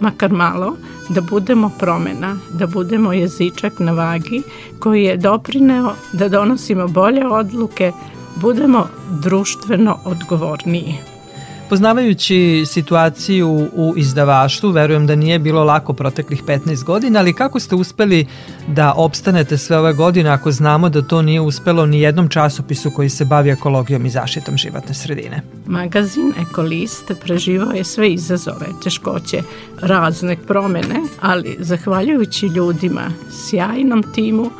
makar 0.00 0.32
malo, 0.32 0.76
da 1.08 1.20
budemo 1.20 1.70
promena, 1.78 2.36
da 2.52 2.66
budemo 2.66 3.12
jezičak 3.12 3.78
na 3.78 3.92
vagi 3.92 4.42
koji 4.78 5.02
je 5.02 5.16
doprineo 5.16 5.94
da 6.12 6.28
donosimo 6.28 6.88
bolje 6.88 7.26
odluke, 7.26 7.92
budemo 8.36 8.86
društveno 9.22 9.98
odgovorniji. 10.04 11.11
Poznavajući 11.72 12.64
situaciju 12.66 13.68
u 13.72 13.94
izdavaštvu, 13.96 14.70
verujem 14.70 15.06
da 15.06 15.14
nije 15.14 15.38
bilo 15.38 15.64
lako 15.64 15.92
proteklih 15.92 16.44
15 16.44 16.84
godina, 16.84 17.18
ali 17.18 17.32
kako 17.32 17.60
ste 17.60 17.74
uspeli 17.74 18.26
da 18.68 18.92
opstanete 18.96 19.58
sve 19.58 19.78
ove 19.78 19.92
godine 19.92 20.30
ako 20.30 20.52
znamo 20.52 20.88
da 20.88 21.02
to 21.02 21.22
nije 21.22 21.40
uspelo 21.40 21.86
ni 21.86 22.00
jednom 22.00 22.28
časopisu 22.28 22.90
koji 22.90 23.08
se 23.08 23.24
bavi 23.24 23.50
ekologijom 23.50 24.06
i 24.06 24.10
zaštitom 24.10 24.56
životne 24.56 24.94
sredine? 24.94 25.42
Magazin 25.66 26.32
Ekolist 26.40 27.12
preživao 27.20 27.72
je 27.72 27.84
sve 27.84 28.12
izazove, 28.12 28.66
teškoće, 28.82 29.42
razne 29.80 30.36
promene, 30.46 31.00
ali 31.20 31.56
zahvaljujući 31.60 32.46
ljudima, 32.46 33.12
sjajnom 33.30 34.02
timu 34.14 34.50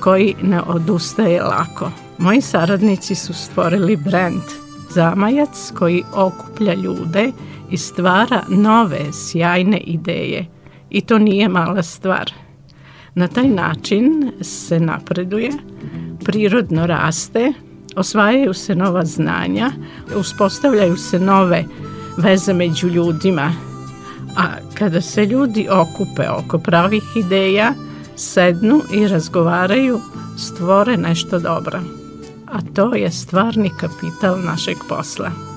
koji 0.00 0.34
ne 0.42 0.62
odustaje 0.62 1.42
lako. 1.42 1.90
Moji 2.18 2.40
saradnici 2.40 3.14
su 3.14 3.34
stvorili 3.34 3.96
brand– 3.96 4.42
zamajac 4.94 5.72
koji 5.74 6.04
okuplja 6.14 6.74
ljude 6.74 7.32
i 7.70 7.76
stvara 7.76 8.42
nove 8.48 9.00
sjajne 9.12 9.78
ideje. 9.78 10.46
I 10.90 11.00
to 11.00 11.18
nije 11.18 11.48
mala 11.48 11.82
stvar. 11.82 12.32
Na 13.14 13.28
taj 13.28 13.48
način 13.48 14.32
se 14.40 14.80
napreduje, 14.80 15.50
prirodno 16.24 16.86
raste, 16.86 17.52
osvajaju 17.96 18.54
se 18.54 18.74
nova 18.74 19.04
znanja, 19.04 19.70
uspostavljaju 20.16 20.96
se 20.96 21.18
nove 21.18 21.64
veze 22.18 22.52
među 22.52 22.88
ljudima, 22.88 23.52
a 24.36 24.44
kada 24.74 25.00
se 25.00 25.26
ljudi 25.26 25.68
okupe 25.70 26.28
oko 26.28 26.58
pravih 26.58 27.02
ideja, 27.16 27.74
sednu 28.16 28.80
i 28.92 29.08
razgovaraju, 29.08 30.00
stvore 30.36 30.96
nešto 30.96 31.38
dobro 31.38 32.01
a 32.52 32.58
to 32.74 32.94
je 32.94 33.10
stvarni 33.10 33.70
kapital 33.80 34.38
našeg 34.44 34.76
posla. 34.88 35.51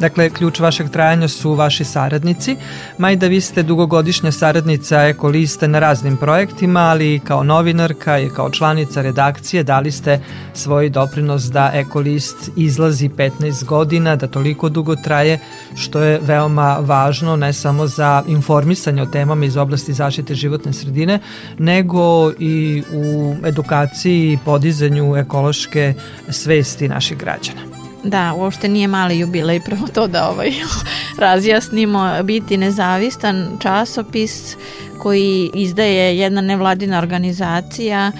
Dakle, 0.00 0.30
ključ 0.30 0.60
vašeg 0.60 0.90
trajanja 0.90 1.28
su 1.28 1.54
vaši 1.54 1.84
saradnici. 1.84 2.56
Majda, 2.98 3.26
vi 3.26 3.40
ste 3.40 3.62
dugogodišnja 3.62 4.32
saradnica 4.32 5.02
Ekoliste 5.02 5.68
na 5.68 5.78
raznim 5.78 6.16
projektima, 6.16 6.80
ali 6.80 7.14
i 7.14 7.18
kao 7.18 7.42
novinarka 7.42 8.18
i 8.18 8.28
kao 8.28 8.50
članica 8.50 9.02
redakcije 9.02 9.62
dali 9.62 9.90
ste 9.92 10.20
svoj 10.54 10.88
doprinos 10.90 11.42
da 11.42 11.70
Ekolist 11.74 12.50
izlazi 12.56 13.08
15 13.08 13.64
godina, 13.64 14.16
da 14.16 14.26
toliko 14.26 14.68
dugo 14.68 14.96
traje, 14.96 15.38
što 15.76 16.00
je 16.00 16.20
veoma 16.22 16.78
važno 16.80 17.36
ne 17.36 17.52
samo 17.52 17.86
za 17.86 18.22
informisanje 18.28 19.02
o 19.02 19.06
temama 19.06 19.44
iz 19.44 19.56
oblasti 19.56 19.92
zaštite 19.92 20.34
životne 20.34 20.72
sredine, 20.72 21.18
nego 21.58 22.32
i 22.38 22.82
u 22.92 23.34
edukaciji 23.44 24.32
i 24.32 24.38
podizanju 24.44 25.16
ekološke 25.16 25.94
svesti 26.30 26.88
naših 26.88 27.18
građana. 27.18 27.87
Da, 28.08 28.34
uopšte 28.34 28.68
nije 28.68 28.88
mali 28.88 29.18
jubilej, 29.18 29.60
prvo 29.60 29.86
to 29.94 30.06
da 30.06 30.28
ovaj, 30.28 30.52
razjasnimo, 31.24 32.22
biti 32.22 32.56
nezavistan 32.56 33.58
časopis 33.60 34.56
koji 34.98 35.50
izdaje 35.54 36.18
jedna 36.18 36.40
nevladina 36.40 36.98
organizacija 36.98 38.12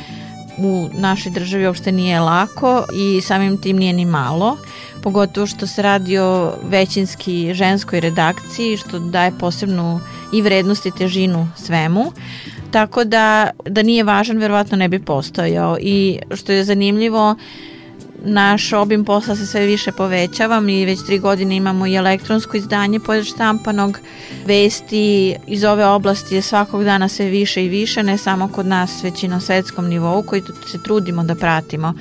u 0.58 0.88
našoj 0.92 1.32
državi 1.32 1.66
uopšte 1.66 1.92
nije 1.92 2.20
lako 2.20 2.84
i 2.94 3.20
samim 3.20 3.60
tim 3.60 3.76
nije 3.76 3.92
ni 3.92 4.04
malo, 4.04 4.56
pogotovo 5.02 5.46
što 5.46 5.66
se 5.66 5.82
radi 5.82 6.18
o 6.18 6.52
većinski 6.62 7.54
ženskoj 7.54 8.00
redakciji, 8.00 8.76
što 8.76 8.98
daje 8.98 9.32
posebnu 9.40 10.00
i 10.32 10.42
vrednost 10.42 10.86
i 10.86 10.92
težinu 10.98 11.48
svemu. 11.56 12.12
Tako 12.70 13.04
da, 13.04 13.50
da 13.64 13.82
nije 13.82 14.04
važan, 14.04 14.38
verovatno 14.38 14.76
ne 14.76 14.88
bi 14.88 14.98
postojao. 14.98 15.76
I 15.80 16.18
što 16.34 16.52
je 16.52 16.64
zanimljivo, 16.64 17.36
naš 18.24 18.72
obim 18.72 19.04
posla 19.04 19.36
se 19.36 19.46
sve 19.46 19.66
više 19.66 19.92
povećava, 19.92 20.60
mi 20.60 20.84
već 20.84 21.06
tri 21.06 21.18
godine 21.18 21.56
imamo 21.56 21.86
i 21.86 21.94
elektronsko 21.94 22.56
izdanje 22.56 23.00
pored 23.00 23.24
štampanog, 23.24 23.98
vesti 24.46 25.34
iz 25.46 25.64
ove 25.64 25.86
oblasti 25.86 26.34
je 26.34 26.42
svakog 26.42 26.84
dana 26.84 27.08
sve 27.08 27.26
više 27.26 27.64
i 27.64 27.68
više, 27.68 28.02
ne 28.02 28.18
samo 28.18 28.48
kod 28.48 28.66
nas, 28.66 29.04
već 29.04 29.22
i 29.22 29.28
na 29.28 29.40
svetskom 29.40 29.88
nivou 29.88 30.22
koji 30.22 30.42
se 30.66 30.82
trudimo 30.82 31.24
da 31.24 31.34
pratimo 31.34 31.94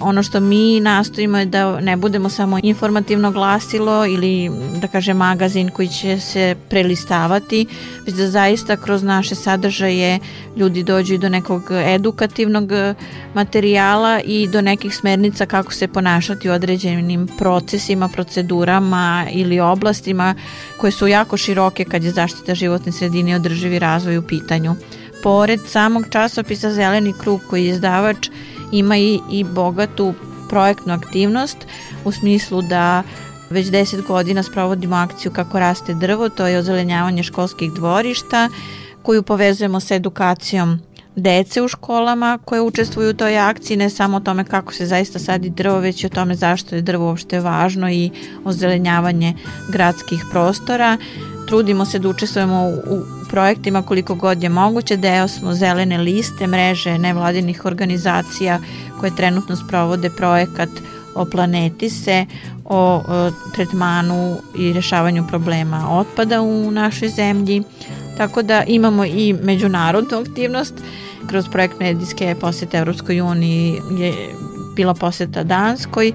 Ono 0.00 0.22
što 0.22 0.40
mi 0.40 0.80
nastojimo 0.80 1.38
je 1.38 1.44
da 1.44 1.80
ne 1.80 1.96
budemo 1.96 2.28
samo 2.28 2.58
informativno 2.62 3.30
glasilo 3.30 4.06
ili 4.06 4.50
da 4.80 4.88
kaže 4.88 5.14
magazin 5.14 5.68
koji 5.68 5.88
će 5.88 6.20
se 6.20 6.56
prelistavati, 6.68 7.66
već 8.06 8.14
da 8.14 8.28
zaista 8.28 8.76
kroz 8.76 9.02
naše 9.02 9.34
sadržaje 9.34 10.18
ljudi 10.56 10.82
dođu 10.82 11.14
i 11.14 11.18
do 11.18 11.28
nekog 11.28 11.62
edukativnog 11.70 12.70
materijala 13.34 14.20
i 14.24 14.48
do 14.48 14.60
nekih 14.60 14.96
smernica 14.96 15.46
kako 15.46 15.72
se 15.72 15.88
ponašati 15.88 16.48
u 16.48 16.52
određenim 16.52 17.28
procesima, 17.38 18.08
procedurama 18.08 19.26
ili 19.32 19.60
oblastima 19.60 20.34
koje 20.76 20.92
su 20.92 21.08
jako 21.08 21.36
široke 21.36 21.84
kad 21.84 22.04
je 22.04 22.10
zaštita 22.10 22.54
životne 22.54 22.92
sredine 22.92 23.30
i 23.30 23.34
održivi 23.34 23.78
razvoj 23.78 24.18
u 24.18 24.22
pitanju. 24.22 24.74
Pored 25.22 25.60
samog 25.66 26.04
časopisa 26.10 26.72
Zeleni 26.72 27.14
krug 27.20 27.40
koji 27.50 27.64
je 27.64 27.70
izdavač 27.70 28.28
ima 28.72 28.96
i, 28.96 29.20
i 29.30 29.44
bogatu 29.44 30.14
projektnu 30.48 30.94
aktivnost 30.94 31.56
u 32.04 32.12
smislu 32.12 32.62
da 32.62 33.02
već 33.50 33.66
10 33.66 34.06
godina 34.06 34.42
sprovodimo 34.42 34.96
akciju 34.96 35.32
Kako 35.32 35.58
raste 35.58 35.94
drvo, 35.94 36.28
to 36.28 36.46
je 36.46 36.58
ozelenjavanje 36.58 37.22
školskih 37.22 37.72
dvorišta 37.72 38.48
koju 39.02 39.22
povezujemo 39.22 39.80
sa 39.80 39.94
edukacijom 39.94 40.80
dece 41.16 41.62
u 41.62 41.68
školama 41.68 42.38
koje 42.44 42.60
učestvuju 42.60 43.10
u 43.10 43.14
toj 43.14 43.38
akciji, 43.38 43.76
ne 43.76 43.90
samo 43.90 44.16
o 44.16 44.20
tome 44.20 44.44
kako 44.44 44.72
se 44.72 44.86
zaista 44.86 45.18
sadi 45.18 45.50
drvo, 45.50 45.78
već 45.78 46.02
i 46.02 46.06
o 46.06 46.08
tome 46.08 46.34
zašto 46.34 46.76
je 46.76 46.82
drvo 46.82 47.06
uopšte 47.06 47.40
važno 47.40 47.90
i 47.90 48.10
ozelenjavanje 48.44 49.34
gradskih 49.68 50.24
prostora. 50.30 50.96
Trudimo 51.50 51.84
se 51.84 51.98
da 51.98 52.08
učestvujemo 52.08 52.62
u, 52.62 52.94
u 52.94 53.02
projektima 53.30 53.82
koliko 53.82 54.14
god 54.14 54.42
je 54.42 54.48
moguće. 54.48 54.96
Deo 54.96 55.28
smo 55.28 55.54
zelene 55.54 55.98
liste, 55.98 56.46
mreže 56.46 56.98
nevladinih 56.98 57.64
organizacija 57.64 58.58
koje 59.00 59.16
trenutno 59.16 59.56
sprovode 59.56 60.10
projekat 60.10 60.68
o 61.14 61.24
planeti 61.24 61.90
se, 61.90 62.26
o, 62.64 63.02
o 63.08 63.30
tretmanu 63.54 64.36
i 64.58 64.72
rešavanju 64.72 65.26
problema 65.28 65.88
otpada 65.90 66.42
u 66.42 66.70
našoj 66.70 67.08
zemlji. 67.08 67.62
Tako 68.16 68.42
da 68.42 68.62
imamo 68.66 69.04
i 69.04 69.32
međunarodnu 69.42 70.18
aktivnost. 70.18 70.74
Kroz 71.26 71.48
projekt 71.48 71.80
medijske 71.80 72.34
posete 72.40 72.78
Evropskoj 72.78 73.20
uniji 73.20 73.80
je 73.98 74.14
bila 74.76 74.94
poseta 74.94 75.42
Danskoj, 75.42 76.12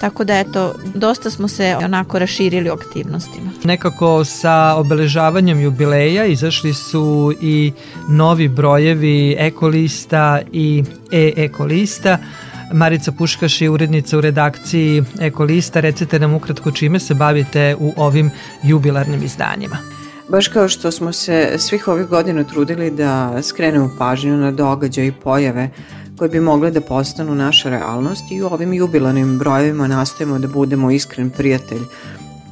Tako 0.00 0.24
da 0.24 0.38
eto, 0.38 0.74
dosta 0.94 1.30
smo 1.30 1.48
se 1.48 1.76
onako 1.84 2.18
raširili 2.18 2.70
u 2.70 2.72
aktivnostima. 2.72 3.50
Nekako 3.64 4.24
sa 4.24 4.74
obeležavanjem 4.76 5.60
jubileja 5.60 6.24
izašli 6.24 6.74
su 6.74 7.34
i 7.40 7.72
novi 8.08 8.48
brojevi 8.48 9.36
ekolista 9.38 10.40
i 10.52 10.84
e-ekolista. 11.12 12.18
Marica 12.72 13.12
Puškaš 13.12 13.60
je 13.60 13.70
urednica 13.70 14.18
u 14.18 14.20
redakciji 14.20 15.02
Ekolista. 15.20 15.80
Recite 15.80 16.18
nam 16.18 16.34
ukratko 16.34 16.70
čime 16.70 16.98
se 16.98 17.14
bavite 17.14 17.76
u 17.78 17.92
ovim 17.96 18.30
jubilarnim 18.62 19.24
izdanjima. 19.24 19.76
Baš 20.28 20.48
kao 20.48 20.68
što 20.68 20.90
smo 20.90 21.12
se 21.12 21.54
svih 21.58 21.88
ovih 21.88 22.06
godina 22.06 22.44
trudili 22.44 22.90
da 22.90 23.42
skrenemo 23.42 23.90
pažnju 23.98 24.36
na 24.36 24.50
događaje 24.50 25.08
i 25.08 25.12
pojave 25.12 25.70
koje 26.18 26.28
bi 26.28 26.40
mogle 26.40 26.70
da 26.70 26.80
postanu 26.80 27.34
naša 27.34 27.70
realnost 27.70 28.24
i 28.30 28.42
u 28.42 28.46
ovim 28.46 28.72
jubilarnim 28.74 29.38
brojevima 29.38 29.86
nastojimo 29.86 30.38
da 30.38 30.48
budemo 30.48 30.90
iskren 30.90 31.30
prijatelj 31.30 31.82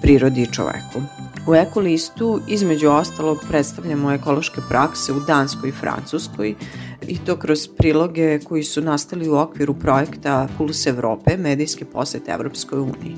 prirodi 0.02 0.42
i 0.42 0.52
čoveku. 0.52 1.02
U 1.48 1.54
ekolistu 1.54 2.40
između 2.48 2.90
ostalog 2.90 3.38
predstavljamo 3.48 4.12
ekološke 4.12 4.60
prakse 4.68 5.12
u 5.12 5.20
Danskoj 5.20 5.68
i 5.68 5.72
Francuskoj 5.72 6.54
i 7.08 7.18
to 7.18 7.36
kroz 7.36 7.68
priloge 7.78 8.38
koji 8.38 8.64
su 8.64 8.80
nastali 8.80 9.28
u 9.28 9.36
okviru 9.36 9.74
projekta 9.74 10.48
Puls 10.58 10.86
Evrope, 10.86 11.36
medijske 11.36 11.84
posete 11.84 12.32
Evropskoj 12.32 12.78
uniji. 12.78 13.16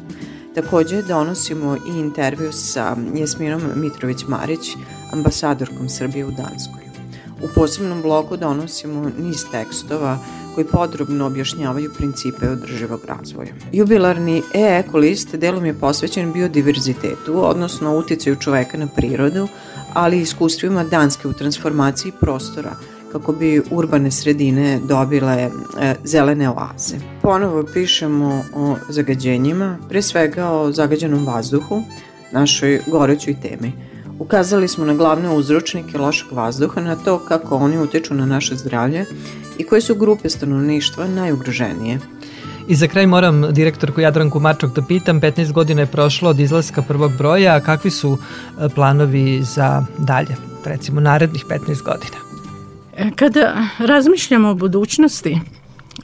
Takođe 0.54 1.02
donosimo 1.02 1.76
i 1.76 1.98
intervju 1.98 2.52
sa 2.52 2.96
Jesminom 3.14 3.62
Mitrović-Marić, 3.76 4.76
ambasadorkom 5.12 5.88
Srbije 5.88 6.24
u 6.24 6.30
Danskoj. 6.30 6.87
U 7.42 7.48
posebnom 7.54 8.02
bloku 8.02 8.36
donosimo 8.36 9.10
niz 9.18 9.44
tekstova 9.52 10.18
koji 10.54 10.66
podrobno 10.66 11.26
objašnjavaju 11.26 11.90
principe 11.98 12.48
održivog 12.48 13.00
razvoja. 13.04 13.52
Jubilarni 13.72 14.42
e-eko 14.54 14.98
list 14.98 15.34
delom 15.34 15.66
je 15.66 15.74
posvećen 15.74 16.32
biodiverzitetu, 16.32 17.46
odnosno 17.46 17.96
uticaju 17.96 18.36
čoveka 18.36 18.78
na 18.78 18.86
prirodu, 18.86 19.48
ali 19.94 20.18
i 20.18 20.22
iskustvima 20.22 20.84
Danske 20.84 21.28
u 21.28 21.32
transformaciji 21.32 22.12
prostora, 22.20 22.76
kako 23.12 23.32
bi 23.32 23.62
urbane 23.70 24.10
sredine 24.10 24.80
dobile 24.88 25.34
e, 25.34 25.50
zelene 26.04 26.50
oaze. 26.50 26.96
Ponovo 27.22 27.64
pišemo 27.74 28.44
o 28.54 28.76
zagađenjima, 28.88 29.78
pre 29.88 30.02
svega 30.02 30.50
o 30.50 30.72
zagađenom 30.72 31.26
vazduhu, 31.26 31.82
našoj 32.32 32.80
gorećoj 32.86 33.36
temi– 33.42 33.72
Ukazali 34.18 34.68
smo 34.68 34.84
na 34.84 34.94
glavne 34.94 35.30
uzročnike 35.30 35.98
lošeg 35.98 36.32
vazduha, 36.32 36.80
na 36.80 36.96
to 36.96 37.18
kako 37.18 37.56
oni 37.56 37.78
utiču 37.78 38.14
na 38.14 38.26
naše 38.26 38.56
zdravlje 38.56 39.04
i 39.58 39.64
koje 39.64 39.80
su 39.80 39.94
grupe 39.94 40.28
stanovništva 40.28 41.06
najugroženije. 41.06 41.98
I 42.68 42.74
za 42.74 42.86
kraj 42.86 43.06
moram 43.06 43.52
direktorku 43.52 44.00
Jadranku 44.00 44.40
Marčok 44.40 44.74
da 44.74 44.82
pitam, 44.82 45.20
15 45.20 45.52
godina 45.52 45.80
je 45.80 45.86
prošlo 45.86 46.30
od 46.30 46.40
izlaska 46.40 46.82
prvog 46.82 47.12
broja, 47.18 47.54
a 47.54 47.60
kakvi 47.60 47.90
su 47.90 48.18
e, 48.18 48.68
planovi 48.68 49.42
za 49.42 49.84
dalje, 49.98 50.36
recimo 50.64 51.00
narednih 51.00 51.44
15 51.48 51.82
godina? 51.82 52.18
E, 52.96 53.10
kada 53.16 53.66
razmišljamo 53.78 54.48
o 54.48 54.54
budućnosti, 54.54 55.40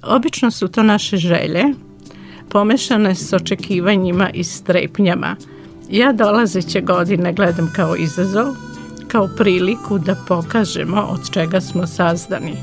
obično 0.03 0.51
su 0.51 0.69
to 0.69 0.83
naše 0.83 1.17
želje, 1.17 1.65
pomešane 2.49 3.15
s 3.15 3.33
očekivanjima 3.33 4.31
i 4.31 4.45
strepnjama– 4.45 5.37
Ja 5.91 6.13
dolazeće 6.13 6.81
godine 6.81 7.33
gledam 7.33 7.73
kao 7.77 7.97
izazov, 7.97 8.47
kao 9.09 9.29
priliku 9.39 9.99
da 9.99 10.17
pokažemo 10.29 11.01
od 11.11 11.31
čega 11.31 11.61
smo 11.61 11.87
sazdani, 11.87 12.57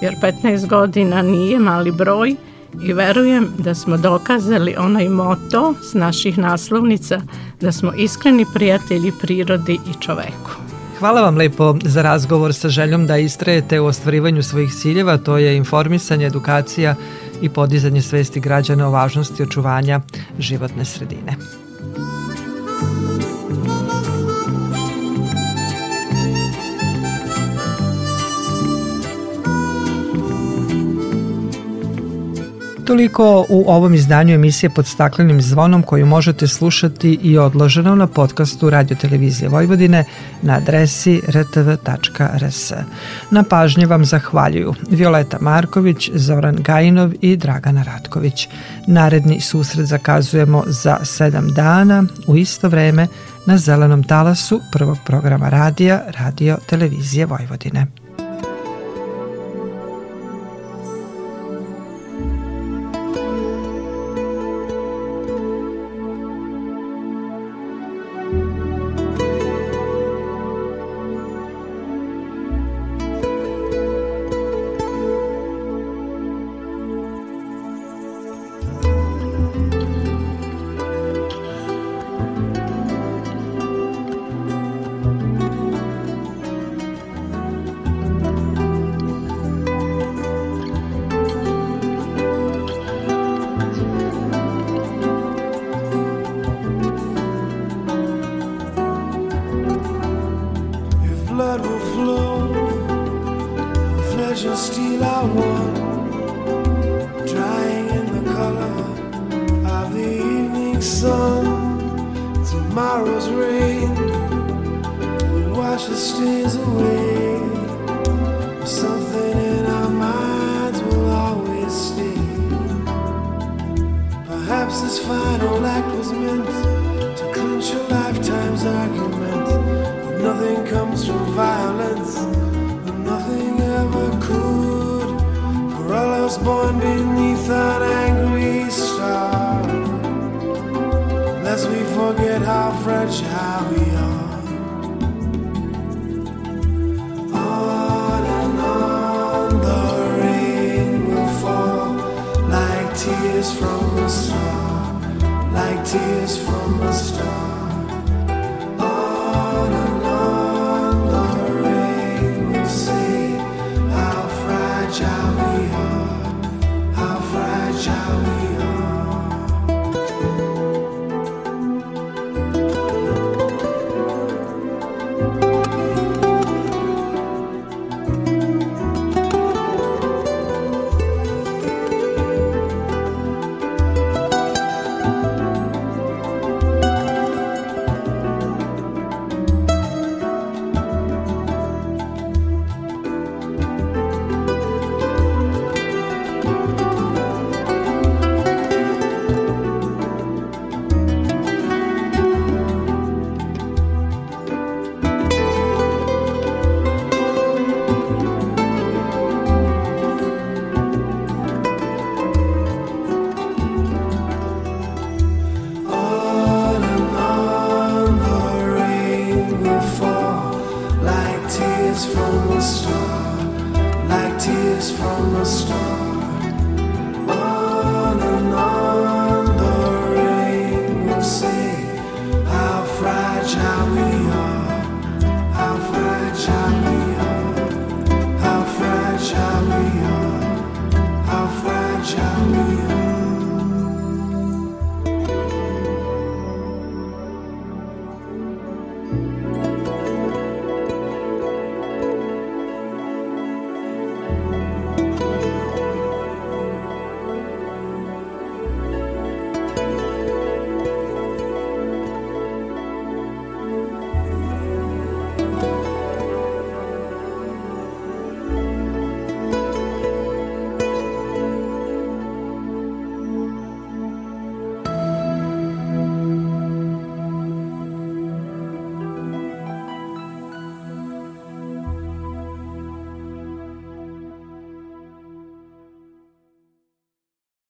jer 0.00 0.14
15 0.22 0.66
godina 0.68 1.22
nije 1.22 1.58
mali 1.58 1.90
broj 1.92 2.36
i 2.82 2.92
verujem 2.92 3.48
da 3.58 3.74
smo 3.74 3.96
dokazali 3.96 4.74
onaj 4.78 5.08
moto 5.08 5.74
s 5.82 5.94
naših 5.94 6.38
naslovnica 6.38 7.20
da 7.60 7.72
smo 7.72 7.92
iskreni 7.92 8.46
prijatelji 8.54 9.12
prirodi 9.20 9.72
i 9.74 10.00
čoveku. 10.00 10.50
Hvala 10.98 11.20
vam 11.20 11.36
lepo 11.36 11.76
za 11.84 12.02
razgovor 12.02 12.54
sa 12.54 12.68
željom 12.68 13.06
da 13.06 13.16
istrajete 13.16 13.80
u 13.80 13.86
ostvarivanju 13.86 14.42
svojih 14.42 14.72
ciljeva, 14.74 15.16
to 15.18 15.38
je 15.38 15.56
informisanje, 15.56 16.26
edukacija 16.26 16.94
i 17.40 17.48
podizanje 17.48 18.02
svesti 18.02 18.40
građana 18.40 18.88
o 18.88 18.90
važnosti 18.90 19.42
očuvanja 19.42 20.00
životne 20.38 20.84
sredine. 20.84 21.36
Toliko 32.92 33.46
u 33.48 33.64
ovom 33.70 33.94
izdanju 33.94 34.34
emisije 34.34 34.70
pod 34.70 34.86
staklenim 34.86 35.42
zvonom 35.42 35.82
koju 35.82 36.06
možete 36.06 36.46
slušati 36.46 37.18
i 37.22 37.38
odloženo 37.38 37.94
na 37.94 38.06
podcastu 38.06 38.70
Radio 38.70 38.96
Televizije 38.96 39.48
Vojvodine 39.48 40.04
na 40.42 40.54
adresi 40.54 41.22
rtv.rs. 41.28 42.72
Na 43.30 43.42
pažnje 43.42 43.86
vam 43.86 44.04
zahvaljuju 44.04 44.74
Violeta 44.90 45.38
Marković, 45.40 46.10
Zoran 46.14 46.56
Gajinov 46.56 47.12
i 47.20 47.36
Dragana 47.36 47.82
Ratković. 47.82 48.48
Naredni 48.86 49.40
susret 49.40 49.86
zakazujemo 49.86 50.64
za 50.66 50.98
sedam 51.04 51.48
dana 51.48 52.04
u 52.26 52.36
isto 52.36 52.68
vreme 52.68 53.06
na 53.46 53.58
zelenom 53.58 54.02
talasu 54.04 54.60
prvog 54.72 54.98
programa 55.06 55.48
radija 55.48 56.02
Radio 56.18 56.58
Televizije 56.66 57.26
Vojvodine. 57.26 58.01